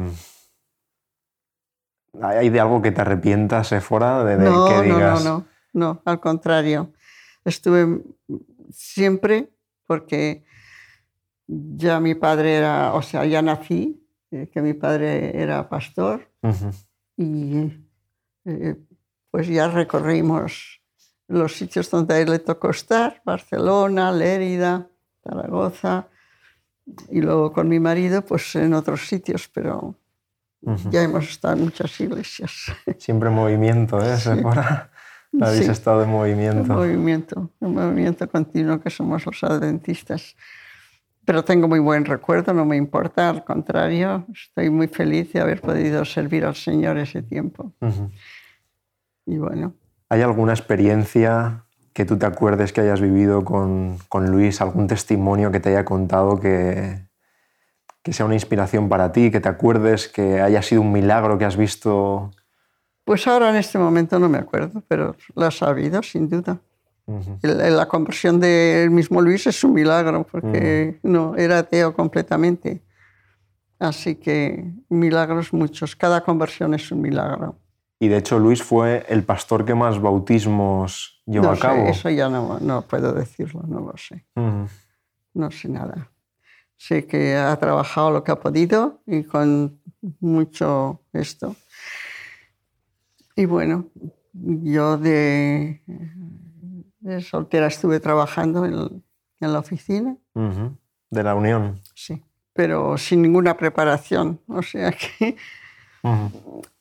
¿hay 2.23 2.51
de 2.51 2.61
algo 2.61 2.83
que 2.83 2.93
te 2.93 3.01
arrepientas, 3.01 3.69
Sephora? 3.69 4.25
De, 4.25 4.37
de 4.37 4.45
No, 4.51 4.65
que 4.65 4.75
no, 4.75 4.83
no, 4.83 4.95
digas, 4.95 5.25
no, 5.25 5.47
no, 5.73 6.03
al 6.05 6.21
contrario. 6.21 6.93
Estuve 7.45 8.03
siempre 8.71 9.51
porque 9.87 10.45
ya 11.47 12.01
mi 12.01 12.15
padre 12.15 12.57
era, 12.57 12.93
o 12.95 13.03
sea, 13.03 13.25
ya 13.25 13.41
nací, 13.43 14.05
eh, 14.31 14.49
que 14.53 14.61
mi 14.61 14.75
padre 14.75 15.41
era 15.41 15.69
pastor 15.69 16.31
"Ujú, 16.43 16.71
y 17.17 17.73
eh, 18.45 18.77
pues 19.31 19.49
ya 19.49 19.69
recorrimos 19.69 20.81
los 21.29 21.55
sitios 21.57 21.91
donde 21.91 22.15
a 22.15 22.21
él 22.21 22.31
le 22.31 22.39
tocó 22.39 22.71
estar, 22.71 23.23
Barcelona, 23.25 24.13
Lérida, 24.13 24.89
Zaragoza, 25.23 26.09
y 27.11 27.21
luego 27.21 27.53
con 27.53 27.69
mi 27.69 27.81
marido 27.81 28.23
pues 28.25 28.55
en 28.57 28.73
otros 28.75 29.07
sitios, 29.09 29.49
pero 29.49 29.95
ujú". 30.63 30.91
ya 30.91 31.03
hemos 31.03 31.29
estado 31.29 31.55
en 31.57 31.65
muchas 31.65 32.01
iglesias. 32.01 32.53
Siempre 32.99 33.29
en 33.29 33.35
movimiento, 33.35 34.01
¿eh, 34.01 34.17
Sephora? 34.17 34.91
Habéis 35.41 35.67
Sí. 35.67 35.71
estado 35.71 36.03
en 36.03 36.11
movimiento. 36.11 36.73
movimiento, 36.73 37.51
un 37.61 37.75
movimiento 37.75 38.29
continuo 38.29 38.81
que 38.81 38.91
somos 38.91 39.25
los 39.27 39.45
adventistas. 39.45 40.35
Pero 41.25 41.45
tengo 41.45 41.69
muy 41.69 41.79
buen 41.79 42.07
recuerdo, 42.07 42.55
no 42.55 42.65
me 42.65 42.77
importa, 42.77 43.29
al 43.29 43.45
contrario, 43.45 44.25
estoy 44.33 44.71
muy 44.71 44.89
feliz 44.89 45.31
de 45.35 45.41
haber 45.41 45.61
podido 45.61 46.05
servir 46.07 46.47
al 46.47 46.55
Señor 46.55 46.97
ese 46.97 47.23
tiempo. 47.23 47.75
Ujú. 47.83 48.11
Y 49.27 49.37
bueno, 49.37 49.75
¿Hay 50.11 50.23
alguna 50.23 50.55
experiencia 50.55 51.65
que 51.93 52.07
tú 52.07 52.17
te 52.17 52.25
acuerdes 52.25 52.73
que 52.73 52.81
hayas 52.81 53.03
vivido 53.03 53.45
con, 53.45 53.99
con 54.09 54.31
Luis? 54.31 54.63
¿Algún 54.63 54.87
testimonio 54.87 55.51
que 55.53 55.61
te 55.61 55.69
haya 55.69 55.85
contado 55.85 56.41
que, 56.41 57.08
que 58.03 58.13
sea 58.13 58.27
una 58.27 58.35
inspiración 58.35 58.89
para 58.89 59.13
ti? 59.13 59.31
Que 59.31 59.41
te 59.41 59.49
acuerdes 59.49 60.09
que 60.09 60.41
haya 60.41 60.63
sido 60.63 60.83
un 60.83 60.93
milagro 60.93 61.37
que 61.39 61.45
has 61.45 61.57
visto. 61.57 62.31
pues 63.05 63.27
ahora 63.27 63.49
en 63.51 63.57
este 63.57 63.79
momento 63.79 64.19
no 64.19 64.29
me 64.29 64.39
acuerdo, 64.39 64.83
pero 64.87 65.17
lo 65.35 65.47
ha 65.47 65.51
sabido, 65.51 66.03
sin 66.03 66.29
duda. 66.29 66.59
Ujú. 67.07 67.39
El- 67.43 67.75
La 67.77 67.87
conversión 67.89 68.39
del 68.39 68.91
mismo 68.91 69.23
Luis 69.23 69.47
es 69.47 69.65
un 69.65 69.73
milagro, 69.73 70.27
porque 70.31 70.99
no 71.03 71.35
era 71.37 71.59
ateo 71.61 71.95
completamente. 71.95 72.83
Así 73.79 74.17
que 74.17 74.65
milagros 74.91 75.53
muchos, 75.53 75.95
cada 75.97 76.23
conversión 76.23 76.75
es 76.75 76.91
un 76.93 77.01
milagro. 77.01 77.57
Y 78.01 78.09
de 78.09 78.19
hecho, 78.19 78.39
Luis 78.39 78.63
fue 78.63 79.07
el 79.09 79.25
pastor 79.25 79.65
que 79.65 79.75
más 79.75 80.01
bautismos 80.01 81.23
llevó 81.27 81.47
no 81.47 81.53
a 81.53 81.59
cabo. 81.59 81.85
sé, 81.87 81.91
eso 81.91 82.11
ya 82.11 82.29
no, 82.29 82.59
no 82.61 82.83
puedo 82.83 83.13
decirlo, 83.13 83.63
no 83.67 83.81
lo 83.81 83.97
sé. 83.97 84.25
Ujú. 84.37 84.69
No 85.35 85.51
sé 85.51 85.69
nada. 85.69 86.11
Sé 86.79 87.07
que 87.07 87.37
ha 87.37 87.55
trabajado 87.59 88.11
lo 88.13 88.23
que 88.25 88.31
ha 88.33 88.37
podido 88.41 89.01
y 89.05 89.25
con 89.25 89.81
mucho 90.21 91.03
esto. 91.13 91.55
Y 93.37 93.45
bueno, 93.47 93.89
yo 94.33 94.97
de, 94.97 95.83
de 97.01 97.21
soltera 97.21 97.67
estuve 97.67 97.99
trabajando 98.01 98.65
en, 98.65 99.03
en 99.41 99.53
la 99.53 99.59
oficina, 99.59 100.17
Ujú. 100.35 100.77
De 101.11 101.23
la 101.23 101.35
Unión. 101.35 101.81
sí, 101.95 102.23
pero 102.53 102.97
sin 102.97 103.23
ninguna 103.23 103.57
preparación. 103.57 104.41
O 104.47 104.63
sea 104.63 104.93
que. 104.93 105.37
Ujú. 106.03 106.63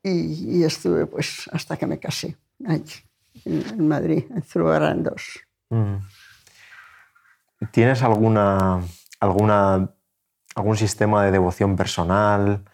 Y, 0.00 0.60
y 0.60 0.64
estuve 0.64 1.06
pues 1.06 1.50
hasta 1.52 1.76
que 1.76 1.84
me 1.86 1.98
casé, 1.98 2.36
allí, 2.64 2.94
en, 3.44 3.62
en 3.68 3.88
Madrid, 3.88 4.24
en 4.30 4.42
Zurbarandos. 4.42 5.40
Mm. 5.70 5.96
¿Tienes 7.72 8.02
alguna, 8.02 8.80
alguna, 9.20 9.90
algún 10.54 10.76
sistema 10.76 11.24
de 11.24 11.32
devoción 11.32 11.76
personal? 11.76 12.64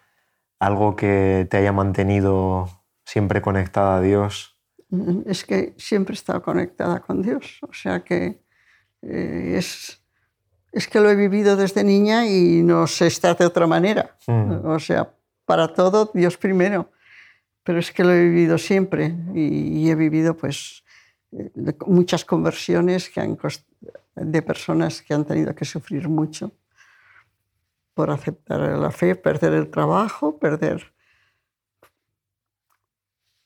¿Algo 0.58 0.96
que 0.96 1.46
te 1.50 1.56
haya 1.56 1.72
mantenido 1.72 2.68
siempre 3.04 3.40
conectada 3.42 3.96
a 3.96 4.00
Dios? 4.00 4.56
Mm, 4.90 5.22
Es 5.26 5.44
que 5.44 5.74
siempre 5.76 6.12
he 6.12 6.16
estado 6.16 6.42
conectada 6.42 7.00
con 7.00 7.22
Dios, 7.22 7.58
o 7.62 7.72
sea 7.72 8.00
que 8.00 8.42
eh, 9.02 9.54
es, 9.56 10.02
es 10.72 10.88
que 10.88 11.00
lo 11.00 11.10
he 11.10 11.16
vivido 11.16 11.56
desde 11.56 11.84
niña 11.84 12.26
y 12.26 12.62
no 12.62 12.86
sé 12.86 13.06
estar 13.06 13.36
de 13.36 13.46
otra 13.46 13.66
manera. 13.66 14.16
Mm. 14.26 14.66
O 14.66 14.78
sea, 14.78 15.12
para 15.44 15.72
todo 15.72 16.10
Dios 16.14 16.36
primero, 16.36 16.90
pero 17.62 17.78
es 17.78 17.90
que 17.92 18.04
lo 18.04 18.12
he 18.12 18.24
vivido 18.24 18.58
siempre 18.58 19.14
y, 19.34 19.80
y 19.80 19.90
he 19.90 19.94
vivido 19.94 20.36
pues 20.36 20.84
eh, 21.32 21.50
muchas 21.86 22.24
conversiones 22.24 23.08
que 23.10 23.20
han 23.20 23.36
de 24.14 24.42
personas 24.42 25.02
que 25.02 25.14
han 25.14 25.24
tenido 25.24 25.54
que 25.54 25.64
sufrir 25.64 26.08
mucho 26.08 26.52
por 27.94 28.10
aceptar 28.10 28.60
la 28.60 28.90
fe, 28.90 29.14
perder 29.14 29.52
el 29.52 29.70
trabajo, 29.70 30.38
perder 30.38 30.92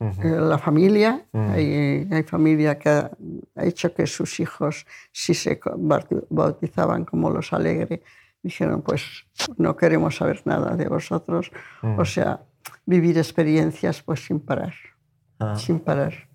eh, 0.00 0.40
la 0.40 0.58
familia. 0.58 1.26
Mm. 1.32 1.50
Hay, 1.50 2.08
hay 2.10 2.22
familia 2.22 2.78
que 2.78 2.88
ha, 2.88 3.10
ha 3.56 3.64
hecho 3.64 3.92
que 3.92 4.06
sus 4.06 4.40
hijos, 4.40 4.86
si 5.12 5.34
se 5.34 5.60
bautizaban 6.30 7.04
como 7.04 7.30
los 7.30 7.52
alegre, 7.52 8.02
dijeron, 8.42 8.82
pues 8.82 9.26
no 9.56 9.76
queremos 9.76 10.16
saber 10.16 10.42
nada 10.44 10.76
de 10.76 10.88
vosotros. 10.88 11.50
O 11.82 12.04
sea, 12.04 12.42
vivir 12.86 13.18
experiencias 13.18 14.02
pues 14.02 14.24
sin 14.24 14.40
parar, 14.40 14.74
Ah. 15.40 15.56
sin 15.56 15.80
parar. 15.80 16.28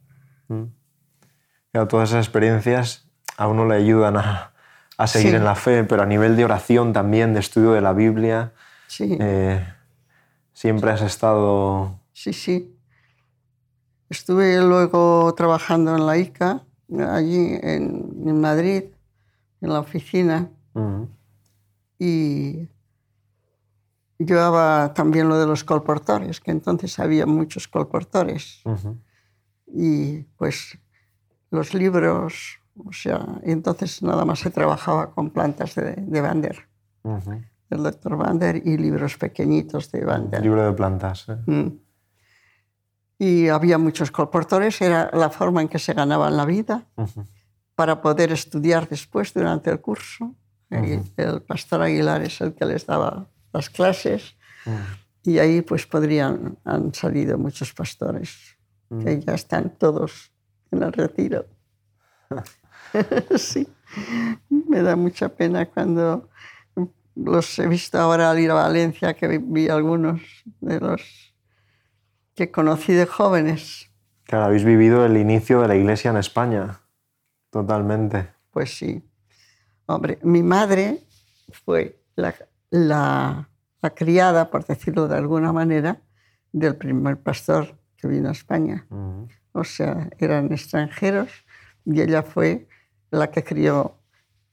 Claro, 1.71 1.87
todas 1.87 2.09
esas 2.09 2.25
experiencias 2.25 3.02
a 3.37 3.47
uno 3.47 3.65
le 3.65 3.75
ayudan 3.75 4.17
a, 4.17 4.51
a 4.97 5.07
seguir 5.07 5.31
Sí. 5.31 5.35
en 5.37 5.43
la 5.45 5.55
fe, 5.55 5.83
pero 5.83 6.03
a 6.03 6.05
nivel 6.05 6.35
de 6.35 6.45
oración 6.45 6.93
también, 6.93 7.33
de 7.33 7.39
estudio 7.39 7.71
de 7.71 7.81
la 7.81 7.93
Biblia, 7.93 8.53
Sí, 8.87 9.17
eh, 9.19 9.65
siempre 10.53 10.91
has 10.91 11.01
estado... 11.01 11.99
sí, 12.13 12.31
sí. 12.33 12.69
Estuve 14.09 14.61
luego 14.61 15.33
trabajando 15.35 15.95
en 15.95 16.05
la 16.05 16.17
ICA, 16.17 16.61
allí 17.09 17.57
en, 17.63 18.13
en 18.27 18.39
Madrid, 18.41 18.83
en 19.61 19.69
la 19.73 19.79
oficina, 19.79 20.49
Ujú. 20.75 21.09
y 21.97 22.67
llevaba 24.19 24.93
también 24.93 25.27
lo 25.27 25.39
de 25.39 25.47
los 25.47 25.63
colportores, 25.63 26.39
que 26.39 26.51
entonces 26.51 26.99
había 26.99 27.25
muchos 27.25 27.67
colportores. 27.67 28.61
Y 29.65 30.19
pues 30.37 30.77
los 31.49 31.73
libros, 31.73 32.59
o 32.77 32.91
sea, 32.91 33.39
entonces 33.43 34.01
nada 34.01 34.25
más 34.25 34.39
se 34.39 34.49
trabajaba 34.49 35.11
con 35.11 35.29
plantas 35.29 35.75
de, 35.75 35.95
de 35.95 36.21
Bander, 36.21 36.67
del 37.69 37.83
doctor 37.83 38.17
Bander, 38.17 38.55
y 38.65 38.77
libros 38.77 39.17
pequeñitos 39.17 39.91
de 39.91 40.05
Bander. 40.05 40.41
Libro 40.41 40.65
de 40.65 40.73
plantas. 40.73 41.27
¿eh? 41.29 41.37
Mm. 41.45 41.79
Y 43.19 43.47
había 43.47 43.77
muchos 43.77 44.11
colportores, 44.11 44.81
era 44.81 45.09
la 45.13 45.29
forma 45.29 45.61
en 45.61 45.67
que 45.67 45.79
se 45.79 45.93
ganaban 45.93 46.35
la 46.35 46.45
vida 46.45 46.85
para 47.75 48.01
poder 48.01 48.31
estudiar 48.31 48.89
después 48.89 49.33
durante 49.33 49.69
el 49.69 49.79
curso. 49.79 50.35
Y 50.71 50.99
El 51.17 51.43
pastor 51.43 51.83
Aguilar 51.83 52.23
es 52.23 52.41
el 52.41 52.55
que 52.55 52.65
les 52.65 52.87
daba 52.87 53.27
las 53.53 53.69
clases 53.69 54.35
y 55.23 55.37
ahí 55.37 55.61
pues 55.61 55.85
podrían, 55.85 56.57
han 56.63 56.93
salido 56.93 57.37
muchos 57.37 57.71
pastores 57.73 58.57
que 59.03 59.19
ya 59.21 59.33
están 59.33 59.77
todos 59.77 60.31
en 60.71 60.83
el 60.83 60.91
retiro. 60.91 61.45
sí, 63.38 63.67
me 64.50 64.81
da 64.81 64.95
mucha 64.95 65.29
pena 65.29 65.65
cuando 65.65 66.29
los 67.15 67.59
he 67.59 67.67
visto 67.67 68.00
ahora 68.00 68.31
al 68.31 68.39
ir 68.39 68.51
a 68.51 68.55
Valencia, 68.55 69.13
que 69.13 69.38
vi 69.38 69.69
algunos 69.69 70.21
de 70.62 70.79
los 70.79 71.33
que 72.35 72.51
conocí 72.51 72.93
de 72.93 73.05
jóvenes. 73.05 73.89
Claro, 74.25 74.45
habéis 74.45 74.63
vivido 74.63 75.05
el 75.05 75.17
inicio 75.17 75.62
de 75.62 75.67
la 75.67 75.75
iglesia 75.75 76.12
en 76.12 76.17
España, 76.17 76.79
totalmente. 77.51 78.29
Pues 78.51 78.75
sí. 78.75 79.03
Hombre, 79.85 80.17
mi 80.23 80.41
madre 80.41 81.01
fue 81.65 82.00
la, 82.15 82.33
la, 82.69 83.50
la 83.81 83.89
criada, 83.91 84.50
por 84.50 84.65
decirlo 84.65 85.07
de 85.07 85.17
alguna 85.17 85.51
manera, 85.53 86.01
del 86.51 86.75
primer 86.75 87.17
pastor 87.17 87.77
que 87.97 88.07
vino 88.07 88.29
a 88.29 88.31
España. 88.31 88.85
O 89.51 89.63
sea, 89.63 90.09
eran 90.17 90.51
extranjeros 90.51 91.29
y 91.85 92.01
ella 92.01 92.23
fue 92.23 92.67
la 93.13 93.29
que 93.32 93.43
crió, 93.43 93.96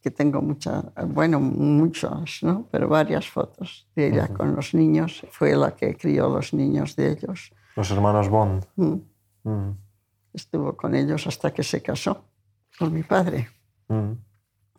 que 0.03 0.11
tengo 0.11 0.41
muchas, 0.41 0.85
bueno, 1.09 1.41
muchas, 1.41 2.43
¿no? 2.43 2.67
pero 2.71 2.89
varias 2.89 3.29
fotos 3.29 3.89
de 3.95 4.09
ella 4.09 4.29
con 4.29 4.55
los 4.55 4.75
niños. 4.75 5.27
Fue 5.31 5.55
la 5.57 5.75
que 5.75 5.97
crió 5.97 6.29
los 6.29 6.55
niños 6.55 6.97
de 6.97 7.13
ellos. 7.13 7.53
Los 7.77 7.91
hermanos 7.91 8.29
Bond. 8.29 8.67
Mm. 8.77 8.95
Mm. 9.45 9.77
Estuvo 10.33 10.77
con 10.77 10.95
ellos 10.95 11.27
hasta 11.27 11.53
que 11.53 11.63
se 11.63 11.83
casó 11.83 12.25
con 12.79 12.93
mi 12.93 13.03
padre. 13.03 13.49
Mm. 13.89 14.13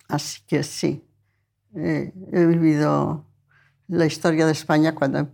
Así 0.07 0.41
que 0.47 0.63
sí, 0.63 1.03
he 1.73 2.11
vivido 2.45 3.25
la 3.87 4.05
historia 4.05 4.45
de 4.45 4.51
España 4.51 4.93
cuando 4.93 5.27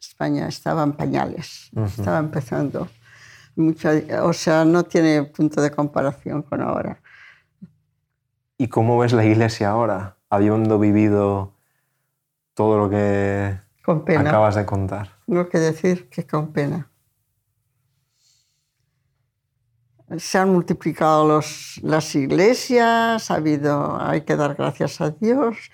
España 0.00 0.48
estaba 0.48 0.82
en 0.82 0.92
pañales, 0.92 1.70
estaba 1.86 2.18
empezando. 2.18 2.88
o 4.22 4.32
sea, 4.32 4.64
no 4.64 4.84
tiene 4.84 5.24
punto 5.24 5.60
de 5.60 5.70
comparación 5.70 6.42
con 6.42 6.62
ahora. 6.62 7.00
¿Y 8.58 8.66
cómo 8.68 8.98
ves 8.98 9.12
la 9.12 9.24
iglesia 9.24 9.70
ahora, 9.70 10.16
habiendo 10.28 10.80
vivido 10.80 11.54
todo 12.54 12.76
lo 12.76 12.90
que 12.90 13.56
con 13.84 14.04
pena. 14.04 14.28
acabas 14.28 14.56
de 14.56 14.66
contar? 14.66 15.12
Tengo 15.26 15.48
que 15.48 15.58
decir 15.58 16.08
que 16.08 16.26
con 16.26 16.52
pena. 16.52 16.90
Se 20.16 20.38
han 20.38 20.50
multiplicado 20.50 21.28
los, 21.28 21.78
las 21.84 22.14
iglesias, 22.16 23.30
ha 23.30 23.34
habido, 23.34 24.00
hay 24.00 24.22
que 24.22 24.34
dar 24.34 24.56
gracias 24.56 25.00
a 25.00 25.10
Dios, 25.10 25.70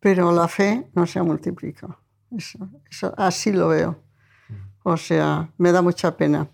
pero 0.00 0.32
la 0.32 0.48
fe 0.48 0.90
no 0.94 1.06
se 1.06 1.20
ha 1.20 1.22
multiplicado. 1.22 2.00
Eso, 2.36 2.68
eso, 2.90 3.14
así 3.16 3.52
lo 3.52 3.68
veo. 3.68 4.02
O 4.82 4.96
sea, 4.96 5.48
me 5.56 5.70
da 5.70 5.82
mucha 5.82 6.16
pena. 6.16 6.48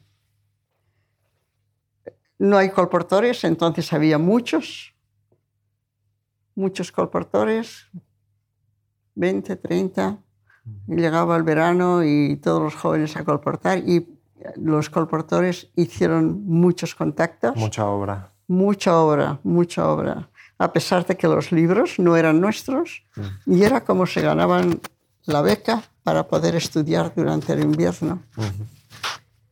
No 2.41 2.57
hay 2.57 2.71
colportores, 2.71 3.45
entonces 3.45 3.93
había 3.93 4.17
muchos, 4.17 4.95
muchos 6.55 6.91
colportores, 6.91 7.87
20, 9.15 9.57
30. 9.57 10.19
Y 10.89 10.95
llegaba 10.95 11.37
el 11.37 11.43
verano 11.43 12.03
y 12.03 12.39
todos 12.39 12.63
los 12.63 12.75
jóvenes 12.75 13.15
a 13.17 13.27
colportar 13.27 13.77
y 13.87 14.19
los 14.57 14.89
colportores 14.89 15.69
hicieron 15.77 16.47
muchos 16.47 16.95
contactos. 16.95 17.55
Mucha 17.57 17.87
obra. 17.87 18.33
Mucha 18.49 18.99
obra, 18.99 19.39
mucha 19.43 19.91
obra. 19.91 20.31
A 20.57 20.73
pesar 20.73 21.05
de 21.05 21.19
que 21.19 21.29
los 21.29 21.53
libros 21.53 21.99
no 21.99 22.17
eran 22.17 22.41
nuestros 22.41 23.03
y 23.45 23.65
era 23.65 23.85
como 23.85 24.07
se 24.07 24.23
ganaban 24.23 24.81
la 25.25 25.43
beca 25.43 25.83
para 26.03 26.27
poder 26.27 26.55
estudiar 26.55 27.13
durante 27.15 27.53
el 27.53 27.61
invierno. 27.61 28.23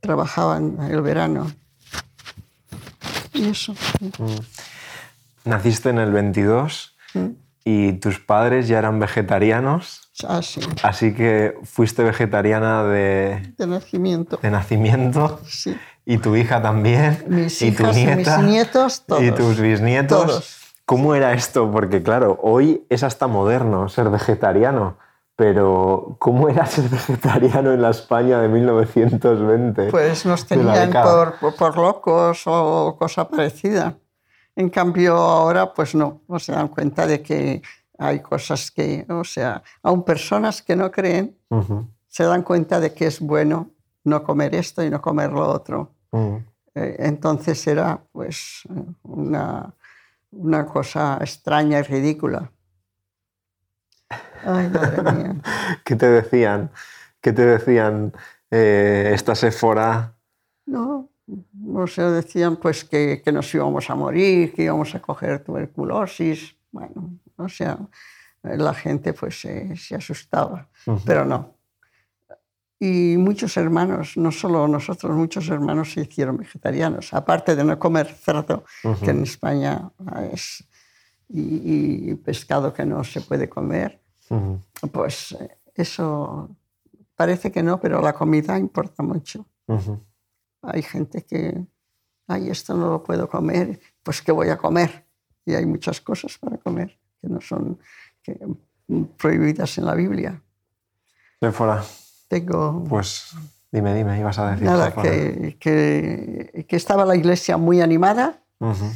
Trabajaban 0.00 0.78
el 0.90 1.02
verano. 1.02 1.48
Y 3.38 3.48
eso. 3.48 3.74
Naciste 5.44 5.90
en 5.90 5.98
el 5.98 6.12
22 6.12 6.96
y 7.64 7.92
tus 7.94 8.18
padres 8.18 8.68
ya 8.68 8.78
eran 8.78 8.98
vegetarianos. 8.98 10.10
Ah, 10.26 10.42
sí. 10.42 10.60
Así 10.82 11.14
que 11.14 11.54
fuiste 11.64 12.02
vegetariana 12.02 12.82
de... 12.84 13.52
De 13.56 13.66
nacimiento. 13.66 14.38
De 14.42 14.50
nacimiento. 14.50 15.40
Sí. 15.46 15.76
Y 16.04 16.18
tu 16.18 16.34
hija 16.34 16.60
también. 16.60 17.24
Mis 17.28 17.60
y 17.62 17.70
tu 17.70 17.84
hijas 17.84 17.96
y 17.96 18.06
mis 18.06 18.38
nietos, 18.38 19.04
todos. 19.06 19.22
Y 19.22 19.30
tus 19.30 19.60
bisnietos. 19.60 20.26
Todos. 20.26 20.58
¿Cómo 20.86 21.14
era 21.14 21.34
esto? 21.34 21.70
Porque 21.70 22.02
claro, 22.02 22.38
hoy 22.42 22.86
es 22.88 23.02
hasta 23.02 23.26
moderno 23.26 23.88
ser 23.90 24.08
vegetariano. 24.08 24.96
Pero, 25.38 26.16
¿cómo 26.18 26.48
era 26.48 26.66
ser 26.66 26.88
vegetariano 26.88 27.72
en 27.72 27.80
la 27.80 27.90
España 27.90 28.40
de 28.40 28.48
1920? 28.48 29.88
Pues 29.92 30.26
nos 30.26 30.44
tenían 30.44 30.90
por, 30.90 31.38
por 31.54 31.76
locos 31.76 32.42
o 32.46 32.96
cosa 32.98 33.28
parecida. 33.28 33.96
En 34.56 34.68
cambio, 34.68 35.14
ahora, 35.14 35.72
pues 35.72 35.94
no, 35.94 36.22
no 36.26 36.40
se 36.40 36.50
dan 36.50 36.66
cuenta 36.66 37.06
de 37.06 37.22
que 37.22 37.62
hay 37.98 38.18
cosas 38.18 38.72
que, 38.72 39.06
o 39.08 39.22
sea, 39.22 39.62
aún 39.80 40.02
personas 40.02 40.60
que 40.60 40.74
no 40.74 40.90
creen, 40.90 41.38
Ujú, 41.50 41.86
se 42.08 42.24
dan 42.24 42.42
cuenta 42.42 42.80
de 42.80 42.92
que 42.92 43.06
es 43.06 43.20
bueno 43.20 43.70
no 44.02 44.24
comer 44.24 44.56
esto 44.56 44.82
y 44.82 44.90
no 44.90 45.00
comer 45.00 45.30
lo 45.30 45.48
otro. 45.48 45.94
ujú. 46.10 46.42
Eh, 46.74 46.96
entonces 46.98 47.64
era, 47.68 48.02
pues, 48.10 48.62
una, 49.04 49.72
una 50.32 50.66
cosa 50.66 51.16
extraña 51.20 51.78
y 51.78 51.82
ridícula. 51.82 52.50
Ay, 54.44 54.68
madre 54.68 55.02
mía. 55.12 55.36
¿Qué 55.84 55.96
te 55.96 56.08
decían? 56.08 56.70
¿Qué 57.20 57.32
te 57.32 57.44
decían 57.44 58.12
eh, 58.50 59.10
esta 59.12 59.34
Séfora? 59.34 60.14
No, 60.66 61.08
o 61.74 61.86
sea, 61.86 62.10
decían 62.10 62.56
pues 62.56 62.84
que, 62.84 63.22
que 63.24 63.32
nos 63.32 63.52
íbamos 63.54 63.88
a 63.90 63.94
morir, 63.94 64.52
que 64.52 64.64
íbamos 64.64 64.94
a 64.94 65.00
coger 65.00 65.44
tuberculosis. 65.44 66.56
Bueno, 66.70 67.18
o 67.36 67.48
sea, 67.48 67.78
la 68.42 68.74
gente 68.74 69.12
pues 69.12 69.40
se 69.40 69.94
asustaba, 69.94 70.68
pero 71.04 71.24
no. 71.24 71.58
Y 72.80 73.16
muchos 73.16 73.56
hermanos, 73.56 74.16
no 74.16 74.30
solo 74.30 74.68
nosotros, 74.68 75.12
muchos 75.16 75.48
hermanos 75.48 75.92
se 75.92 76.02
hicieron 76.02 76.36
vegetarianos, 76.36 77.12
aparte 77.12 77.56
de 77.56 77.64
no 77.64 77.76
comer 77.78 78.06
cerdo, 78.06 78.64
que 79.02 79.10
en 79.10 79.24
España 79.24 79.90
es, 80.32 80.64
y, 81.28 82.10
y 82.10 82.14
pescado 82.14 82.72
que 82.72 82.84
no 82.84 83.04
se 83.04 83.20
puede 83.20 83.48
comer, 83.48 84.00
Ujú, 84.30 84.60
pues 84.92 85.32
eh, 85.32 85.58
eso 85.74 86.48
parece 87.14 87.50
que 87.50 87.62
no, 87.62 87.80
pero 87.80 88.00
la 88.00 88.12
comida 88.12 88.58
importa 88.58 89.02
mucho. 89.02 89.46
ujú. 89.66 90.00
Hay 90.62 90.82
gente 90.82 91.22
que, 91.24 91.66
ay, 92.26 92.50
esto 92.50 92.74
no 92.74 92.90
lo 92.90 93.02
puedo 93.02 93.28
comer, 93.28 93.80
pues 94.02 94.20
¿qué 94.22 94.32
voy 94.32 94.48
a 94.48 94.56
comer? 94.58 95.04
Y 95.44 95.54
hay 95.54 95.64
muchas 95.66 96.00
cosas 96.00 96.36
para 96.38 96.58
comer 96.58 96.98
que 97.20 97.28
no 97.28 97.40
son 97.40 97.78
que- 98.22 98.38
prohibidas 99.16 99.76
en 99.78 99.84
la 99.86 99.94
Biblia. 99.94 100.42
Séfora, 101.40 101.84
Tengo 102.28 102.84
pues 102.88 103.32
dime, 103.70 103.94
dime, 103.94 104.18
ibas 104.18 104.38
a 104.38 104.50
decir. 104.50 104.64
nada, 104.66 104.92
que, 104.94 105.56
que, 105.60 106.66
que 106.68 106.76
estaba 106.76 107.04
la 107.04 107.16
iglesia 107.16 107.56
muy 107.56 107.80
animada, 107.80 108.42
Ujú, 108.60 108.86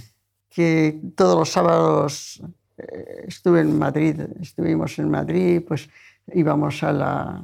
que 0.55 1.01
todos 1.17 1.38
los 1.38 1.49
sábados 1.51 2.43
eh, 2.79 3.25
estuve 3.29 3.61
en 3.61 3.79
Madrid, 3.79 4.21
estuvimos 4.41 4.99
en 4.99 5.11
Madrid, 5.11 5.62
pues 5.67 5.88
íbamos 6.35 6.83
a 6.83 6.93
la... 6.93 7.43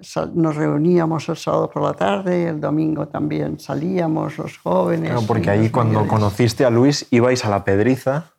sal- 0.00 0.32
Nos 0.34 0.56
reuníamos 0.56 1.28
el 1.28 1.36
sábado 1.36 1.70
por 1.70 1.82
la 1.82 1.94
tarde, 1.94 2.48
el 2.48 2.60
domingo 2.60 3.08
también 3.08 3.58
salíamos 3.58 4.38
los 4.38 4.58
jóvenes. 4.58 5.10
Claro, 5.10 5.26
porque 5.26 5.50
ahí 5.50 5.70
cuando 5.70 6.00
mayores. 6.00 6.10
conociste 6.12 6.64
a 6.64 6.70
Luis 6.70 7.06
ibais 7.10 7.44
a 7.44 7.50
la 7.50 7.64
Pedriza, 7.64 8.32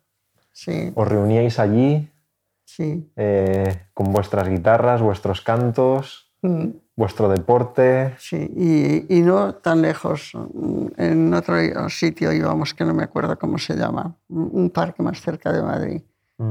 Sí, 0.52 0.92
os 0.94 1.08
reuníais 1.08 1.58
allí 1.58 2.10
sí. 2.64 3.10
eh, 3.16 3.86
con 3.94 4.12
vuestras 4.12 4.48
guitarras, 4.48 5.00
vuestros 5.00 5.40
cantos, 5.40 6.26
Mm, 6.42 6.68
vuestro 7.00 7.28
deporte. 7.30 8.14
Sí, 8.18 8.36
y, 8.54 9.16
y 9.18 9.22
no 9.22 9.54
tan 9.54 9.80
lejos, 9.80 10.32
mm, 10.34 10.86
en 10.98 11.32
otro 11.34 11.54
sitio 11.88 12.30
íbamos, 12.32 12.74
que 12.74 12.84
no 12.84 12.92
me 12.92 13.04
acuerdo 13.04 13.38
cómo 13.38 13.56
se 13.56 13.74
llama, 13.74 14.14
un 14.28 14.68
parque 14.70 15.02
más 15.02 15.18
cerca 15.20 15.50
de 15.50 15.62
Madrid, 15.62 16.02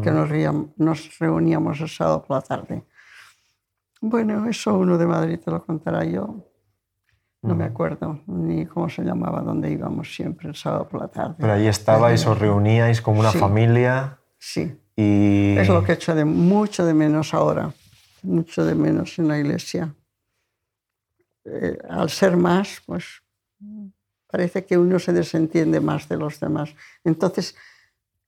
que 0.03 0.11
nos, 0.11 0.29
nos 0.77 1.19
reuníamos 1.19 1.79
el 1.81 1.89
sábado 1.89 2.23
por 2.23 2.37
la 2.37 2.41
tarde. 2.41 2.83
Bueno, 4.01 4.47
eso 4.49 4.77
uno 4.77 4.97
de 4.97 5.05
Madrid 5.05 5.39
te 5.43 5.51
lo 5.51 5.63
contará 5.63 6.03
yo. 6.03 6.45
No 7.41 7.55
me 7.55 7.65
acuerdo 7.65 8.19
ni 8.27 8.65
cómo 8.65 8.89
se 8.89 9.01
llamaba, 9.03 9.41
donde 9.41 9.71
íbamos 9.71 10.13
siempre 10.13 10.49
el 10.49 10.55
sábado 10.55 10.87
por 10.89 10.99
la 11.01 11.07
tarde. 11.07 11.35
Pero 11.39 11.53
ahí 11.53 11.67
estabais, 11.67 12.25
os 12.25 12.37
reuníais 12.37 13.01
como 13.01 13.19
una 13.19 13.31
Sí. 13.31 13.37
familia 13.39 14.17
Sí, 14.37 14.63
y... 14.95 15.55
es 15.57 15.67
lo 15.69 15.83
que 15.83 15.93
echo 15.93 16.15
de 16.15 16.25
mucho 16.25 16.85
de 16.85 16.93
menos 16.93 17.33
ahora, 17.33 17.71
mucho 18.23 18.65
de 18.65 18.73
menos 18.75 19.17
en 19.19 19.27
la 19.27 19.37
iglesia. 19.37 19.93
Eh, 21.51 21.77
al 21.89 22.09
ser 22.09 22.37
más, 22.37 22.81
pues 22.85 23.21
parece 24.27 24.65
que 24.65 24.77
uno 24.77 24.99
se 24.99 25.11
desentiende 25.13 25.79
más 25.79 26.07
de 26.07 26.17
los 26.17 26.39
demás. 26.39 26.73
Entonces, 27.03 27.55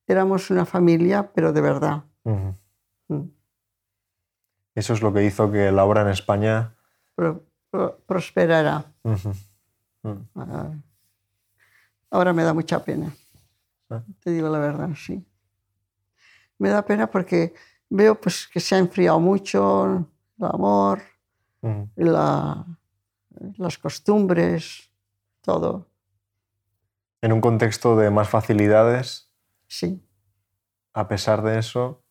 éramos 0.08 0.50
una 0.50 0.66
familia, 0.66 1.32
pero 1.34 1.54
de 1.54 1.62
verdad. 1.62 2.04
Mm. 2.24 2.50
Eso 4.76 4.94
es 4.94 5.02
lo 5.02 5.14
que 5.14 5.24
hizo 5.26 5.52
que 5.52 5.72
la 5.72 5.84
obra 5.86 6.02
en 6.02 6.08
España... 6.10 6.76
Pro- 7.16 7.44
pro- 7.70 7.98
prosperara. 8.08 8.86
Mm. 9.04 10.12
Ah, 10.36 10.72
Ahora 12.10 12.34
me 12.34 12.44
da 12.44 12.54
mucha 12.54 12.84
pena. 12.84 13.14
Ah. 13.90 14.02
Te 14.22 14.32
digo 14.32 14.50
la 14.50 14.60
verdad, 14.60 14.90
sí. 14.96 15.24
Me 16.58 16.70
da 16.70 16.84
pena 16.84 17.08
porque 17.10 17.54
veo 17.90 18.20
pues, 18.20 18.48
que 18.48 18.60
se 18.60 18.76
ha 18.76 18.80
enfriado 18.80 19.20
mucho 19.20 19.86
el 20.40 20.46
amor, 20.46 21.02
la- 21.96 22.66
las 23.58 23.78
costumbres, 23.78 24.90
todo. 25.42 25.88
En 27.22 27.32
un 27.34 27.42
contexto 27.42 27.96
de 27.96 28.10
más 28.10 28.30
facilidades, 28.30 29.28
Sí, 29.68 30.04
a 30.94 31.08
pesar 31.08 31.42
de 31.44 31.58
eso, 31.60 32.04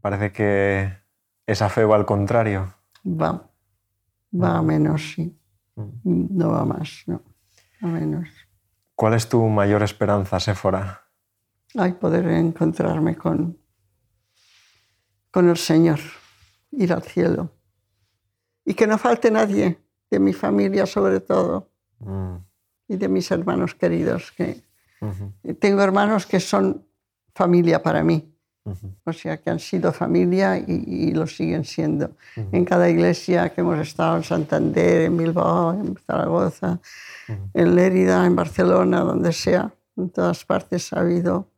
parece 0.00 0.32
que 0.32 0.92
esa 1.46 1.68
fe 1.68 1.84
va 1.84 1.96
al 1.96 2.06
contrario. 2.06 2.74
va. 3.06 3.48
Va 4.34 4.58
a 4.58 4.62
menos, 4.62 5.12
sí. 5.12 5.38
Mm. 5.76 6.38
No 6.38 6.50
va 6.50 6.64
más, 6.64 7.04
no. 7.06 7.22
A 7.82 7.86
menos. 7.86 8.28
¿Cuál 8.96 9.14
es 9.14 9.28
tu 9.28 9.46
mayor 9.48 9.82
esperanza, 9.82 10.40
Séfora? 10.40 11.02
Hay 11.76 11.92
poder 11.92 12.26
encontrarme 12.28 13.16
con, 13.16 13.58
con 15.30 15.48
el 15.48 15.56
Señor, 15.56 16.00
ir 16.72 16.92
al 16.92 17.02
cielo. 17.02 17.50
Y 18.64 18.74
que 18.74 18.86
no 18.86 18.98
falte 18.98 19.30
nadie, 19.30 19.78
de 20.10 20.18
mi 20.18 20.32
familia 20.32 20.86
sobre 20.86 21.20
todo, 21.20 21.68
Mm. 22.00 22.36
y 22.88 22.96
de 22.96 23.08
mis 23.08 23.30
hermanos 23.30 23.74
queridos. 23.74 24.32
Que 24.32 24.60
Ujú. 25.00 25.32
tengo 25.58 25.82
hermanos 25.82 26.26
que 26.26 26.40
son 26.40 26.84
familia 27.34 27.82
para 27.82 28.02
mí, 28.04 28.28
Ujú. 28.64 28.94
o 29.04 29.12
sea, 29.12 29.36
que 29.38 29.50
han 29.50 29.58
sido 29.58 29.92
familia 29.92 30.58
y, 30.58 30.84
y 30.86 31.12
lo 31.12 31.26
siguen 31.26 31.64
siendo. 31.64 32.10
Ujú. 32.36 32.48
En 32.52 32.64
cada 32.64 32.88
iglesia 32.90 33.48
que 33.50 33.60
hemos 33.62 33.78
estado, 33.78 34.16
en 34.18 34.24
Santander, 34.24 35.02
en 35.02 35.16
Bilbao, 35.16 35.72
en 35.72 35.96
Zaragoza, 36.06 36.78
en 37.54 37.74
Lérida, 37.74 38.26
en 38.26 38.36
Barcelona, 38.36 39.00
donde 39.00 39.32
sea, 39.32 39.72
en 39.96 40.10
todas 40.10 40.44
partes 40.44 40.92
ha 40.92 41.00
habido, 41.00 41.48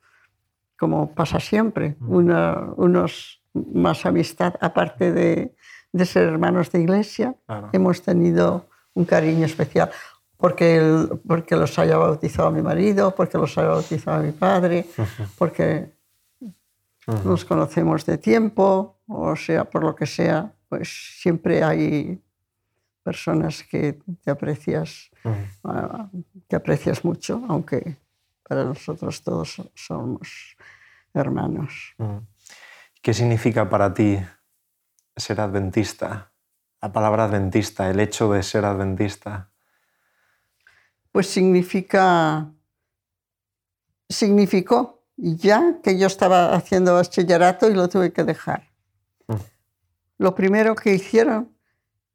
como 0.78 1.12
pasa 1.14 1.40
siempre, 1.40 1.96
una- 2.00 2.70
unos 2.76 3.42
más 3.54 4.04
amistad, 4.06 4.54
aparte 4.60 5.12
de, 5.12 5.54
de 5.94 6.04
ser 6.04 6.24
hermanos 6.24 6.70
de 6.72 6.80
iglesia, 6.82 7.34
Claro. 7.46 7.70
hemos 7.72 8.02
tenido 8.02 8.66
un 8.94 9.04
cariño 9.04 9.46
especial. 9.46 9.90
Porque, 10.36 10.76
el- 10.76 11.20
porque 11.26 11.54
los 11.56 11.78
haya 11.78 11.96
bautizado 11.96 12.50
mi 12.50 12.60
marido, 12.62 13.14
porque 13.14 13.38
los 13.38 13.56
haya 13.56 13.68
bautizado 13.68 14.22
mi 14.22 14.32
padre, 14.32 14.84
porque 15.38 15.94
nos 17.24 17.44
conocemos 17.44 18.04
de 18.04 18.18
tiempo, 18.18 18.98
o 19.06 19.36
sea, 19.36 19.64
por 19.64 19.84
lo 19.84 19.94
que 19.94 20.06
sea, 20.06 20.52
pues 20.68 20.88
siempre 21.22 21.62
hay 21.62 22.20
personas 23.04 23.62
que 23.62 23.98
te 24.24 24.30
aprecias, 24.30 25.10
ah, 25.64 26.08
que 26.48 26.56
aprecias 26.56 27.04
mucho, 27.04 27.42
aunque 27.48 27.96
para 28.48 28.64
nosotros 28.64 29.22
todos 29.22 29.62
somos 29.74 30.56
hermanos. 31.14 31.94
¿Qué 33.02 33.14
significa 33.14 33.68
para 33.68 33.92
ti 33.94 34.18
ser 35.16 35.40
adventista? 35.40 36.32
La 36.80 36.92
palabra 36.92 37.24
adventista, 37.24 37.90
el 37.90 38.00
hecho 38.00 38.32
de 38.32 38.42
ser 38.42 38.64
adventista. 38.64 39.50
Pues 41.12 41.28
significa, 41.28 42.50
significó 44.08 45.02
ya 45.16 45.78
que 45.82 45.98
yo 45.98 46.06
estaba 46.06 46.54
haciendo 46.54 46.94
bachillerato 46.94 47.70
y 47.70 47.74
lo 47.74 47.88
tuve 47.88 48.12
que 48.12 48.24
dejar. 48.24 48.70
Mm. 49.28 49.34
Lo 50.18 50.34
primero 50.34 50.74
que 50.74 50.94
hicieron, 50.94 51.56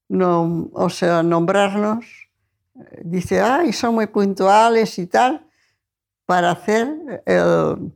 no, 0.08 0.70
o 0.74 0.90
sea, 0.90 1.24
nombrarnos, 1.24 2.06
eh, 2.76 3.02
dice, 3.04 3.42
ay, 3.42 3.74
son 3.74 3.96
muy 3.96 4.08
puntuales 4.08 5.00
y 5.00 5.08
tal, 5.08 5.48
para 6.26 6.52
hacer 6.52 7.24
el, 7.26 7.94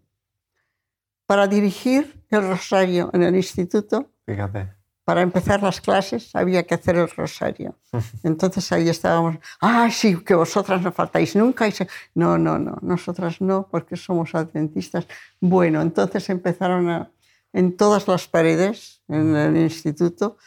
para 1.26 1.48
dirigir 1.48 2.24
el 2.30 2.48
rosario 2.48 3.12
en 3.14 3.24
el 3.24 3.36
instituto 3.36 4.14
Fíjate. 4.26 4.83
Para 5.06 5.22
empezar 5.22 5.62
las 5.62 5.82
clases 5.82 6.34
había 6.36 6.64
que 6.64 6.76
hacer 6.76 6.96
el 6.96 7.10
rosario. 7.10 7.76
Entonces 8.24 8.72
ahí 8.72 8.88
estábamos, 8.90 9.38
ah, 9.62 9.90
sí, 9.92 10.18
que 10.24 10.34
vosotras 10.36 10.82
no 10.82 10.92
faltáis 10.92 11.36
nunca. 11.36 11.68
Y 11.68 11.72
se- 11.72 11.88
No, 12.16 12.38
no, 12.38 12.58
no, 12.58 12.78
nosotras 12.82 13.42
no, 13.42 13.68
porque 13.70 13.96
somos 13.98 14.34
adventistas. 14.36 15.08
Bueno, 15.40 15.82
entonces 15.82 16.30
empezaron 16.30 16.90
a, 16.90 17.12
en 17.52 17.76
todas 17.78 18.08
las 18.08 18.28
paredes, 18.28 19.02
en 19.08 19.36
el 19.36 19.58
instituto, 19.58 20.38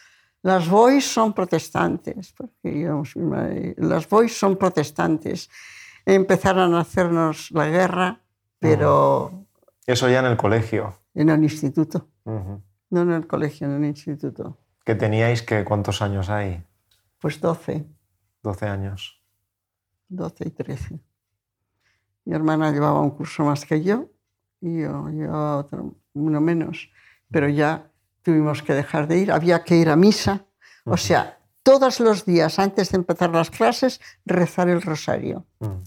las 0.43 0.67
boys 0.69 1.05
son 1.05 1.33
protestantes, 1.33 2.33
porque 2.37 2.89
madre, 3.15 3.75
las 3.77 4.07
boys 4.07 4.37
son 4.37 4.55
protestantes. 4.57 5.49
Empezaron 6.05 6.73
a 6.73 6.81
hacernos 6.81 7.51
la 7.51 7.67
guerra, 7.67 8.21
pero 8.59 9.45
Eso 9.85 10.07
ya 10.09 10.19
en 10.19 10.25
el 10.27 10.37
colegio. 10.37 10.93
en 11.13 11.29
el 11.29 11.43
instituto, 11.43 12.07
Ujú. 12.23 12.61
No 12.89 13.01
en 13.01 13.11
el 13.11 13.27
colegio, 13.27 13.67
en 13.67 13.83
el 13.83 13.85
instituto. 13.85 14.57
Que 14.85 14.95
teníais 14.95 15.41
que, 15.41 15.63
¿cuántos 15.65 16.01
años 16.01 16.29
hay? 16.29 16.63
Pues 17.19 17.41
12. 17.41 17.85
12 18.43 18.65
años. 18.67 19.21
12 20.09 20.47
y 20.47 20.51
13. 20.51 20.99
Mi 22.25 22.35
hermana 22.35 22.71
llevaba 22.71 23.01
un 23.01 23.11
curso 23.11 23.43
más 23.43 23.65
que 23.65 23.83
yo 23.83 24.09
y 24.61 24.81
yo 24.81 25.09
llevaba 25.09 25.57
otro, 25.57 25.95
uno 26.13 26.41
menos, 26.41 26.89
pero 27.29 27.47
ya 27.49 27.89
tuvimos 28.21 28.63
que 28.63 28.73
dejar 28.73 29.07
de 29.07 29.19
ir, 29.19 29.31
había 29.31 29.63
que 29.63 29.75
ir 29.75 29.89
a 29.89 29.95
misa, 29.95 30.45
o 30.83 30.97
sea, 30.97 31.39
todos 31.63 31.99
los 31.99 32.25
días 32.25 32.59
antes 32.59 32.91
de 32.91 32.97
empezar 32.97 33.29
las 33.29 33.49
clases, 33.49 33.99
rezar 34.25 34.69
el 34.69 34.81
rosario. 34.81 35.45
Mm. 35.59 35.83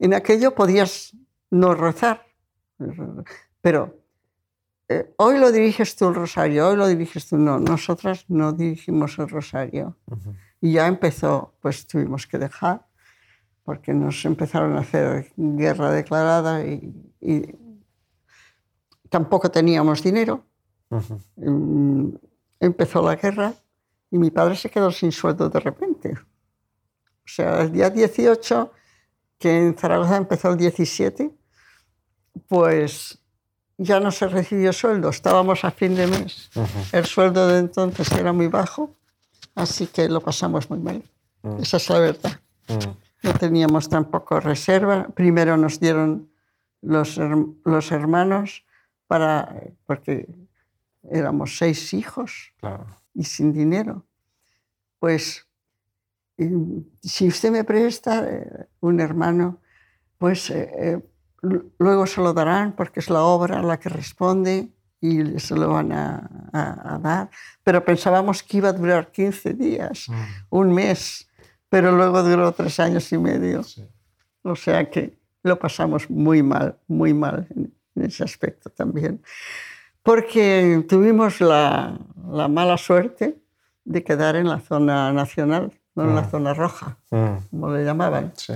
En 0.00 0.14
aquello 0.14 0.54
podías 0.54 1.16
no 1.50 1.74
rezar, 1.74 2.26
pero 3.60 3.99
eh, 4.92 5.14
hoy 5.18 5.38
lo 5.38 5.52
diriges 5.52 5.94
tú 5.94 6.08
el 6.08 6.16
rosario, 6.16 6.68
hoy 6.68 6.76
lo 6.76 6.88
diriges 6.88 7.28
tú, 7.28 7.38
no, 7.38 7.60
nosotras 7.60 8.24
no 8.26 8.52
dirigimos 8.52 9.16
el 9.20 9.28
rosario. 9.28 9.96
Y 10.60 10.72
ya 10.72 10.88
empezó, 10.88 11.54
pues 11.60 11.86
tuvimos 11.86 12.26
que 12.26 12.38
dejar, 12.38 12.84
porque 13.62 13.94
nos 13.94 14.24
empezaron 14.24 14.76
a 14.76 14.80
hacer 14.80 15.32
guerra 15.36 15.92
declarada 15.92 16.66
y, 16.66 16.92
y 17.20 17.54
tampoco 19.08 19.48
teníamos 19.48 20.02
dinero. 20.02 20.44
Mm, 21.36 22.08
Empezó 22.58 23.00
la 23.00 23.14
guerra 23.14 23.54
y 24.10 24.18
mi 24.18 24.30
padre 24.32 24.56
se 24.56 24.68
quedó 24.68 24.90
sin 24.90 25.12
sueldo 25.12 25.48
de 25.48 25.60
repente. 25.60 26.12
O 26.12 27.28
sea, 27.32 27.62
el 27.62 27.70
día 27.70 27.88
18, 27.88 28.72
que 29.38 29.56
en 29.56 29.74
Zaragoza 29.76 30.16
empezó 30.16 30.50
el 30.50 30.58
17, 30.58 31.30
pues 32.48 33.18
ya 33.82 33.98
no 33.98 34.10
se 34.10 34.28
recibió 34.28 34.74
sueldo, 34.74 35.08
estábamos 35.08 35.64
a 35.64 35.70
fin 35.70 35.94
de 35.94 36.06
mes. 36.06 36.50
El 36.92 37.06
sueldo 37.06 37.48
de 37.48 37.60
entonces 37.60 38.12
era 38.12 38.30
muy 38.30 38.48
bajo, 38.48 38.94
así 39.54 39.86
que 39.86 40.06
lo 40.08 40.20
pasamos 40.20 40.68
muy 40.68 40.78
mal. 40.80 41.02
Mm. 41.42 41.62
Esa 41.62 41.78
es 41.78 41.88
la 41.88 41.98
verdad. 41.98 42.40
Mm. 42.68 43.26
No 43.26 43.32
teníamos 43.34 43.88
tampoco 43.88 44.38
reserva. 44.38 45.08
Primero 45.14 45.56
nos 45.56 45.80
dieron 45.80 46.28
los, 46.82 47.18
los 47.64 47.90
hermanos 47.90 48.64
para, 49.06 49.54
porque 49.86 50.28
éramos 51.10 51.56
seis 51.56 51.94
hijos 51.94 52.52
Claro. 52.60 52.86
y 53.14 53.24
sin 53.24 53.50
dinero. 53.52 54.04
Pues 54.98 55.46
mm, 56.36 56.80
si 57.02 57.28
usted 57.28 57.50
me 57.50 57.64
presta 57.64 58.28
eh, 58.28 58.66
un 58.80 59.00
hermano, 59.00 59.56
pues 60.18 60.50
eh, 60.50 60.70
eh, 60.76 61.00
luego 61.42 62.06
se 62.06 62.20
lo 62.20 62.32
darán 62.32 62.72
porque 62.72 63.00
es 63.00 63.08
la 63.10 63.22
obra 63.22 63.62
la 63.62 63.78
que 63.78 63.88
responde 63.88 64.68
y 65.00 65.38
se 65.40 65.56
lo 65.56 65.68
van 65.70 65.92
a, 65.92 66.28
a- 66.52 66.94
a 66.94 66.98
dar. 66.98 67.30
Pero 67.64 67.84
pensábamos 67.84 68.42
que 68.42 68.58
iba 68.58 68.68
a 68.68 68.72
durar 68.74 69.10
15 69.10 69.54
días, 69.54 70.08
Mm. 70.08 70.14
un 70.50 70.74
mes, 70.74 71.28
pero 71.68 71.92
luego 71.92 72.22
duró 72.22 72.52
tres 72.52 72.78
años 72.80 73.10
y 73.12 73.18
medio. 73.18 73.62
Sí. 73.62 73.86
O 74.42 74.54
sea 74.56 74.90
que 74.90 75.18
lo 75.42 75.58
pasamos 75.58 76.10
muy 76.10 76.42
mal, 76.42 76.76
muy 76.86 77.14
mal 77.14 77.46
en, 77.56 77.72
en 77.94 78.02
ese 78.04 78.24
aspecto 78.24 78.68
también. 78.70 79.22
Porque 80.02 80.84
tuvimos 80.88 81.40
la, 81.40 81.98
la 82.30 82.48
mala 82.48 82.76
suerte 82.78 83.36
de 83.84 84.04
quedar 84.04 84.36
en 84.36 84.48
la 84.48 84.58
zona 84.60 85.12
nacional, 85.12 85.72
en 85.96 86.14
la 86.14 86.24
zona 86.28 86.54
roja, 86.54 86.96
Mm, 87.10 87.36
como 87.50 87.70
le 87.70 87.84
llamaban. 87.84 88.32
sí. 88.36 88.54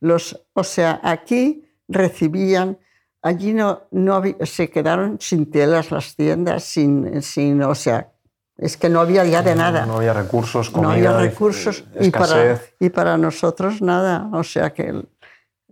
Los, 0.00 0.40
o 0.52 0.62
sea, 0.62 1.00
aquí 1.02 1.67
recibían, 1.88 2.78
allí 3.22 3.52
no, 3.54 3.82
no 3.90 4.14
había- 4.14 4.36
se 4.46 4.70
quedaron 4.70 5.18
sin 5.20 5.50
telas 5.50 5.90
las 5.90 6.14
tiendas, 6.14 6.64
sin, 6.64 7.22
sin, 7.22 7.62
o 7.62 7.74
sea, 7.74 8.12
es 8.56 8.76
que 8.76 8.88
no 8.88 9.00
había 9.00 9.24
ya 9.24 9.42
de 9.42 9.54
nada. 9.54 9.86
No 9.86 9.96
había 9.98 10.12
recursos, 10.12 10.72
no 10.72 10.82
comida, 10.82 10.90
había 10.92 11.10
dif- 11.12 11.30
recursos 11.30 11.84
y 12.00 12.10
para, 12.10 12.60
y 12.80 12.90
para 12.90 13.16
nosotros 13.16 13.80
nada. 13.82 14.28
O 14.32 14.42
sea 14.44 14.72
que 14.74 15.04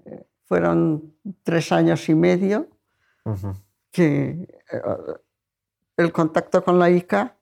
eh, 0.06 0.26
fueron 0.46 1.14
tres 1.42 1.72
años 1.72 2.08
y 2.08 2.14
medio 2.14 2.68
que 3.90 4.46
eh, 4.72 4.82
el 5.96 6.12
contacto 6.12 6.62
con 6.62 6.78
la 6.78 6.90
ICA, 6.90 7.36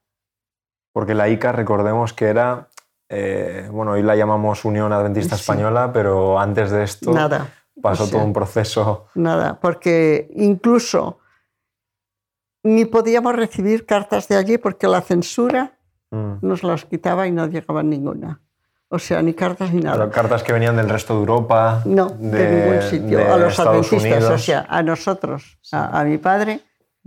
Porque 0.92 1.14
la 1.14 1.28
ICA, 1.28 1.52
recordemos 1.52 2.12
que 2.14 2.26
era, 2.26 2.68
eh, 3.08 3.68
bueno, 3.70 3.92
hoy 3.92 4.02
la 4.02 4.16
llamamos 4.16 4.64
Unión 4.64 4.92
Adventista 4.92 5.36
Sí. 5.36 5.42
Española, 5.42 5.90
pero 5.92 6.38
antes 6.38 6.70
de 6.70 6.84
esto 6.84 7.12
nada, 7.12 7.48
pasó 7.82 8.04
O 8.04 8.06
sea, 8.06 8.16
todo 8.18 8.26
un 8.26 8.32
proceso. 8.32 9.06
nada, 9.14 9.58
porque 9.60 10.28
incluso 10.36 11.18
ni 12.62 12.84
podíamos 12.84 13.34
recibir 13.36 13.84
cartas 13.86 14.28
de 14.28 14.36
allí 14.36 14.58
porque 14.58 14.86
la 14.88 15.00
censura 15.02 15.78
Mm. 16.10 16.38
nos 16.46 16.62
las 16.62 16.84
quitaba 16.84 17.26
y 17.26 17.32
no 17.32 17.46
llegaba 17.48 17.82
ninguna. 17.82 18.40
O 18.88 19.00
sea, 19.00 19.20
ni 19.20 19.34
cartas 19.34 19.72
ni 19.72 19.80
nada. 19.80 19.96
Pero 19.96 20.10
cartas 20.12 20.44
que 20.44 20.52
venían 20.52 20.76
del 20.76 20.88
resto 20.88 21.14
de 21.14 21.20
Europa. 21.20 21.82
No, 21.86 22.08
de, 22.10 22.66
ningún 22.66 22.82
sitio. 22.82 23.18
de 23.18 23.24
a 23.24 23.36
los 23.36 23.50
Estados 23.58 23.88
adventistas, 23.88 24.22
o 24.22 24.26
Unidos, 24.26 24.44
sea, 24.44 24.66
a 24.68 24.82
nosotros, 24.84 25.58
a, 25.72 25.98
a 25.98 26.04
mi 26.04 26.18
padre, 26.18 26.60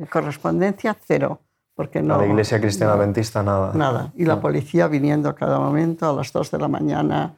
correspondencia 0.09 0.93
cero, 1.07 1.39
porque 1.73 2.01
no. 2.01 2.15
a 2.15 2.17
la 2.17 2.25
Iglesia 2.27 2.59
Cristiana 2.59 2.93
no, 2.95 2.99
Adventista, 3.01 3.41
nada. 3.43 3.71
Nada. 3.73 4.11
Y 4.15 4.25
la 4.25 4.41
policía 4.41 4.87
viniendo 4.89 5.29
a 5.29 5.35
cada 5.35 5.59
momento, 5.59 6.09
a 6.09 6.13
las 6.13 6.33
2 6.33 6.51
de 6.51 6.57
la 6.59 6.67
mañana, 6.67 7.37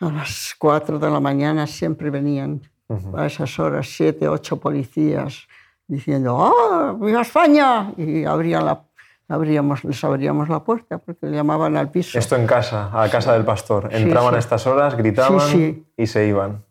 a 0.00 0.10
las 0.10 0.54
4 0.58 0.98
de 0.98 1.10
la 1.10 1.20
mañana, 1.20 1.66
siempre 1.66 2.10
venían 2.10 2.60
Ujú. 2.88 3.16
a 3.16 3.26
esas 3.26 3.58
horas, 3.58 3.88
siete, 3.88 4.28
ocho 4.28 4.58
policías 4.58 5.46
diciendo 5.88 6.36
¡Oh, 6.36 6.94
viva 7.00 7.22
España! 7.22 7.92
Y 7.96 8.24
abrían 8.24 8.66
la, 8.66 8.82
abríamos, 9.28 9.84
les 9.84 10.02
abríamos 10.04 10.48
la 10.48 10.62
puerta 10.62 10.98
porque 10.98 11.26
llamaban 11.30 11.76
al 11.76 11.90
piso. 11.90 12.18
Esto 12.18 12.36
en 12.36 12.46
casa, 12.46 12.90
a 12.92 13.08
casa 13.08 13.32
del 13.32 13.44
pastor. 13.44 13.88
Sí, 13.90 14.02
Entraban 14.02 14.30
sí. 14.32 14.36
a 14.36 14.38
estas 14.38 14.66
horas, 14.66 14.96
gritaban 14.96 15.40
Sí, 15.40 15.52
sí. 15.56 15.86
y 15.96 16.06
se 16.06 16.26
iban. 16.26 16.62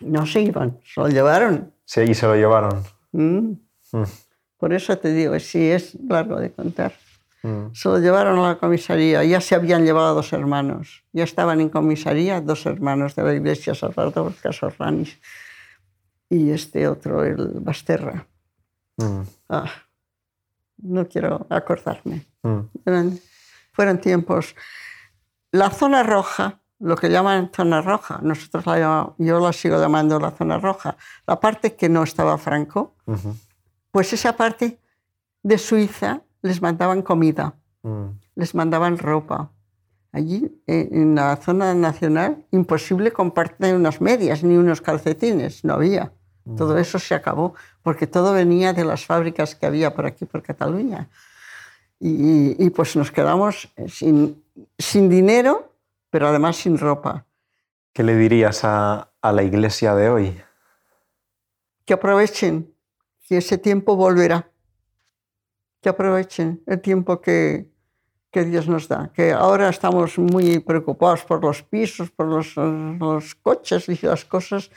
No 0.00 0.26
se 0.26 0.42
iban, 0.42 0.78
se 0.84 1.00
lo 1.00 1.08
llevaron. 1.08 1.72
Sí, 1.84 2.00
y 2.02 2.14
se 2.14 2.26
lo 2.26 2.34
llevaron. 2.34 2.82
Mm. 3.12 3.52
Mm, 3.92 4.02
Por 4.58 4.72
eso 4.74 4.98
te 4.98 5.12
digo, 5.12 5.38
sí, 5.38 5.70
es 5.70 5.96
largo 6.08 6.38
de 6.38 6.50
contar. 6.52 6.92
Mm. 7.46 7.74
Se 7.74 7.88
lo 7.88 7.98
llevaron 7.98 8.38
a 8.38 8.48
la 8.48 8.58
comisaría, 8.58 9.22
ya 9.24 9.40
se 9.40 9.54
habían 9.54 9.84
llevado 9.84 10.14
dos 10.14 10.32
hermanos. 10.32 11.04
Ya 11.12 11.24
estaban 11.24 11.60
en 11.60 11.68
comisaría 11.68 12.40
dos 12.40 12.66
hermanos 12.66 13.14
de 13.14 13.22
la 13.22 13.34
iglesia, 13.34 13.74
Salvador 13.74 14.34
Casorranis 14.42 15.18
y 16.28 16.50
este 16.50 16.88
otro, 16.88 17.24
el 17.24 17.60
Basterra. 17.60 18.26
Mm, 18.98 19.20
Ah, 19.48 19.70
no 20.78 21.06
quiero 21.06 21.46
acordarme. 21.50 22.26
mm. 22.42 22.60
Eran- 22.84 23.18
fueron 23.72 23.98
tiempos. 24.00 24.54
La 25.52 25.70
zona 25.70 26.02
roja, 26.02 26.60
lo 26.80 26.96
que 26.96 27.08
llaman 27.10 27.50
zona 27.54 27.80
roja, 27.82 28.18
nosotros 28.22 28.66
la 28.66 28.78
llamamos- 28.78 29.14
yo 29.18 29.38
la 29.40 29.52
sigo 29.52 29.78
llamando 29.80 30.18
la 30.18 30.30
zona 30.32 30.58
roja, 30.58 30.96
la 31.26 31.38
parte 31.40 31.76
que 31.76 31.88
no 31.88 32.02
estaba 32.02 32.36
Franco, 32.38 32.94
pues 33.90 34.12
esa 34.12 34.36
parte 34.36 34.80
de 35.42 35.58
Suiza 35.58 36.22
les 36.42 36.60
mandaban 36.62 37.02
comida, 37.02 37.54
Mm. 37.82 38.18
les 38.34 38.54
mandaban 38.54 38.98
ropa. 38.98 39.50
Allí, 40.12 40.60
eh, 40.66 40.88
en 40.92 41.14
la 41.14 41.36
zona 41.36 41.74
nacional, 41.74 42.44
imposible 42.50 43.12
compartir 43.12 43.74
unas 43.74 44.00
medias 44.00 44.42
ni 44.42 44.56
unos 44.56 44.80
calcetines, 44.80 45.64
no 45.64 45.74
había. 45.74 46.12
Todo 46.56 46.78
eso 46.78 46.98
se 47.00 47.14
acabó, 47.14 47.54
porque 47.82 48.06
todo 48.06 48.32
venía 48.32 48.72
de 48.72 48.84
las 48.84 49.04
fábricas 49.04 49.54
que 49.56 49.66
había 49.66 49.94
por 49.94 50.06
aquí, 50.06 50.24
por 50.24 50.42
Cataluña. 50.42 51.08
Y, 51.98 52.64
y, 52.64 52.70
pues 52.70 52.94
nos 52.94 53.10
quedamos 53.10 53.68
sin, 53.88 54.40
sin 54.78 55.08
dinero, 55.08 55.72
pero 56.08 56.28
además 56.28 56.56
sin 56.56 56.78
ropa. 56.78 57.24
¿Qué 57.92 58.02
le 58.04 58.16
dirías 58.16 58.62
a, 58.64 59.10
a 59.20 59.32
la 59.32 59.42
iglesia 59.42 59.94
de 59.96 60.08
hoy? 60.08 60.40
Que 61.84 61.94
aprovechen, 61.94 62.72
que 63.26 63.38
ese 63.38 63.58
tiempo 63.58 63.96
volverá. 63.96 64.48
Que 65.86 65.90
aprovechen 65.90 66.60
el 66.66 66.80
tiempo 66.80 67.20
que, 67.20 67.68
que 68.32 68.44
Dios 68.44 68.66
nos 68.66 68.88
da. 68.88 69.08
Que 69.14 69.30
ahora 69.32 69.68
estamos 69.68 70.18
muy 70.18 70.58
preocupados 70.58 71.22
por 71.22 71.40
los 71.44 71.62
pisos, 71.62 72.10
por 72.10 72.26
los, 72.26 72.56
los 72.56 73.36
coches 73.36 73.88
y 73.88 73.96
las 74.04 74.24
cosas, 74.24 74.68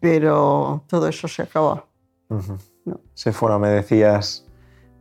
pero 0.00 0.84
todo 0.88 1.06
eso 1.06 1.28
se 1.28 1.42
acaba. 1.42 1.84
Ujú. 2.30 2.56
No. 2.86 3.00
Sephora, 3.12 3.58
me 3.58 3.68
decías, 3.68 4.46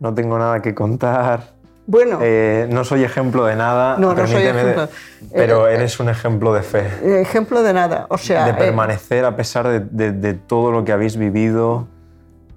no 0.01 0.13
tengo 0.13 0.37
nada 0.37 0.61
que 0.61 0.75
contar, 0.75 1.53
Bueno, 1.87 2.19
eh, 2.21 2.67
no 2.69 2.83
soy 2.83 3.05
ejemplo 3.05 3.45
de 3.45 3.55
nada, 3.55 3.95
no, 3.97 4.13
no 4.13 4.27
soy 4.27 4.43
ejemplo. 4.43 4.89
pero 5.31 5.65
Eh, 5.69 5.75
eres 5.75 5.97
un 6.01 6.09
ejemplo 6.09 6.53
de 6.53 6.61
fe, 6.63 6.85
eh, 7.03 7.21
ejemplo 7.21 7.63
de 7.63 7.71
nada. 7.71 8.05
O 8.09 8.17
sea, 8.17 8.43
de 8.43 8.51
eh, 8.51 8.53
permanecer 8.55 9.23
a 9.23 9.33
pesar 9.37 9.65
de, 9.69 9.79
de- 9.79 10.11
de 10.11 10.33
todo 10.33 10.71
lo 10.73 10.83
que 10.83 10.91
habéis 10.91 11.15
vivido, 11.15 11.87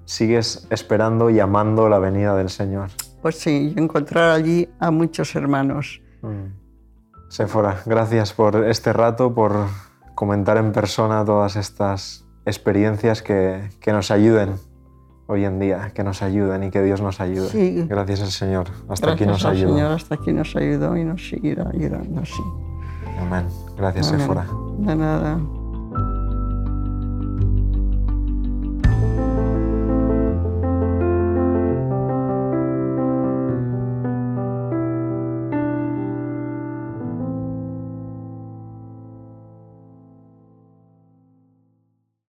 sigues 0.05 0.67
esperando 0.71 1.31
y 1.31 1.41
amando 1.41 1.89
la 1.89 1.99
venida 1.99 2.35
del 2.37 2.51
Señor. 2.51 2.91
pues 3.23 3.39
sí, 3.39 3.73
encontrar 3.77 4.31
allí 4.31 4.69
a 4.79 4.91
muchos 4.91 5.35
hermanos. 5.35 6.03
Mm. 6.23 6.65
Sephora, 7.29 7.81
gracias 7.87 8.33
por 8.33 8.65
este 8.65 8.93
rato, 8.93 9.35
por 9.35 9.67
comentar 10.15 10.57
en 10.59 10.73
persona 10.73 11.25
todas 11.25 11.57
estas 11.57 12.25
experiencias 12.45 13.23
que, 13.23 13.71
que 13.81 13.93
nos 13.93 14.11
ayuden 14.11 14.55
hoy 15.27 15.45
en 15.47 15.59
día, 15.59 15.91
que 15.95 16.05
nos 16.05 16.23
ayuden 16.23 16.65
y 16.65 16.71
que 16.71 16.83
Dios 16.83 17.01
nos 17.01 17.21
ayude. 17.21 17.49
Sí. 17.49 17.87
Gracias 17.89 18.21
al 18.21 18.31
Señor. 18.31 18.67
Hasta 18.89 19.13
aquí 19.13 19.25
Gracias 19.25 19.29
nos 19.29 19.45
al 19.47 19.57
ayuda. 19.57 19.69
Señor, 19.75 19.93
hasta 19.93 20.15
aquí 20.17 20.33
nos 20.33 20.55
ayudó 20.55 20.97
y 20.97 21.05
nos 21.05 21.29
seguirá 21.29 21.69
ayudando 21.73 22.21
así. 22.21 22.43
Amén. 23.19 23.47
Gracias, 23.77 24.09
Amén. 24.09 24.21
Sephora. 24.21 24.47
De 24.79 24.95
nada. 24.97 25.64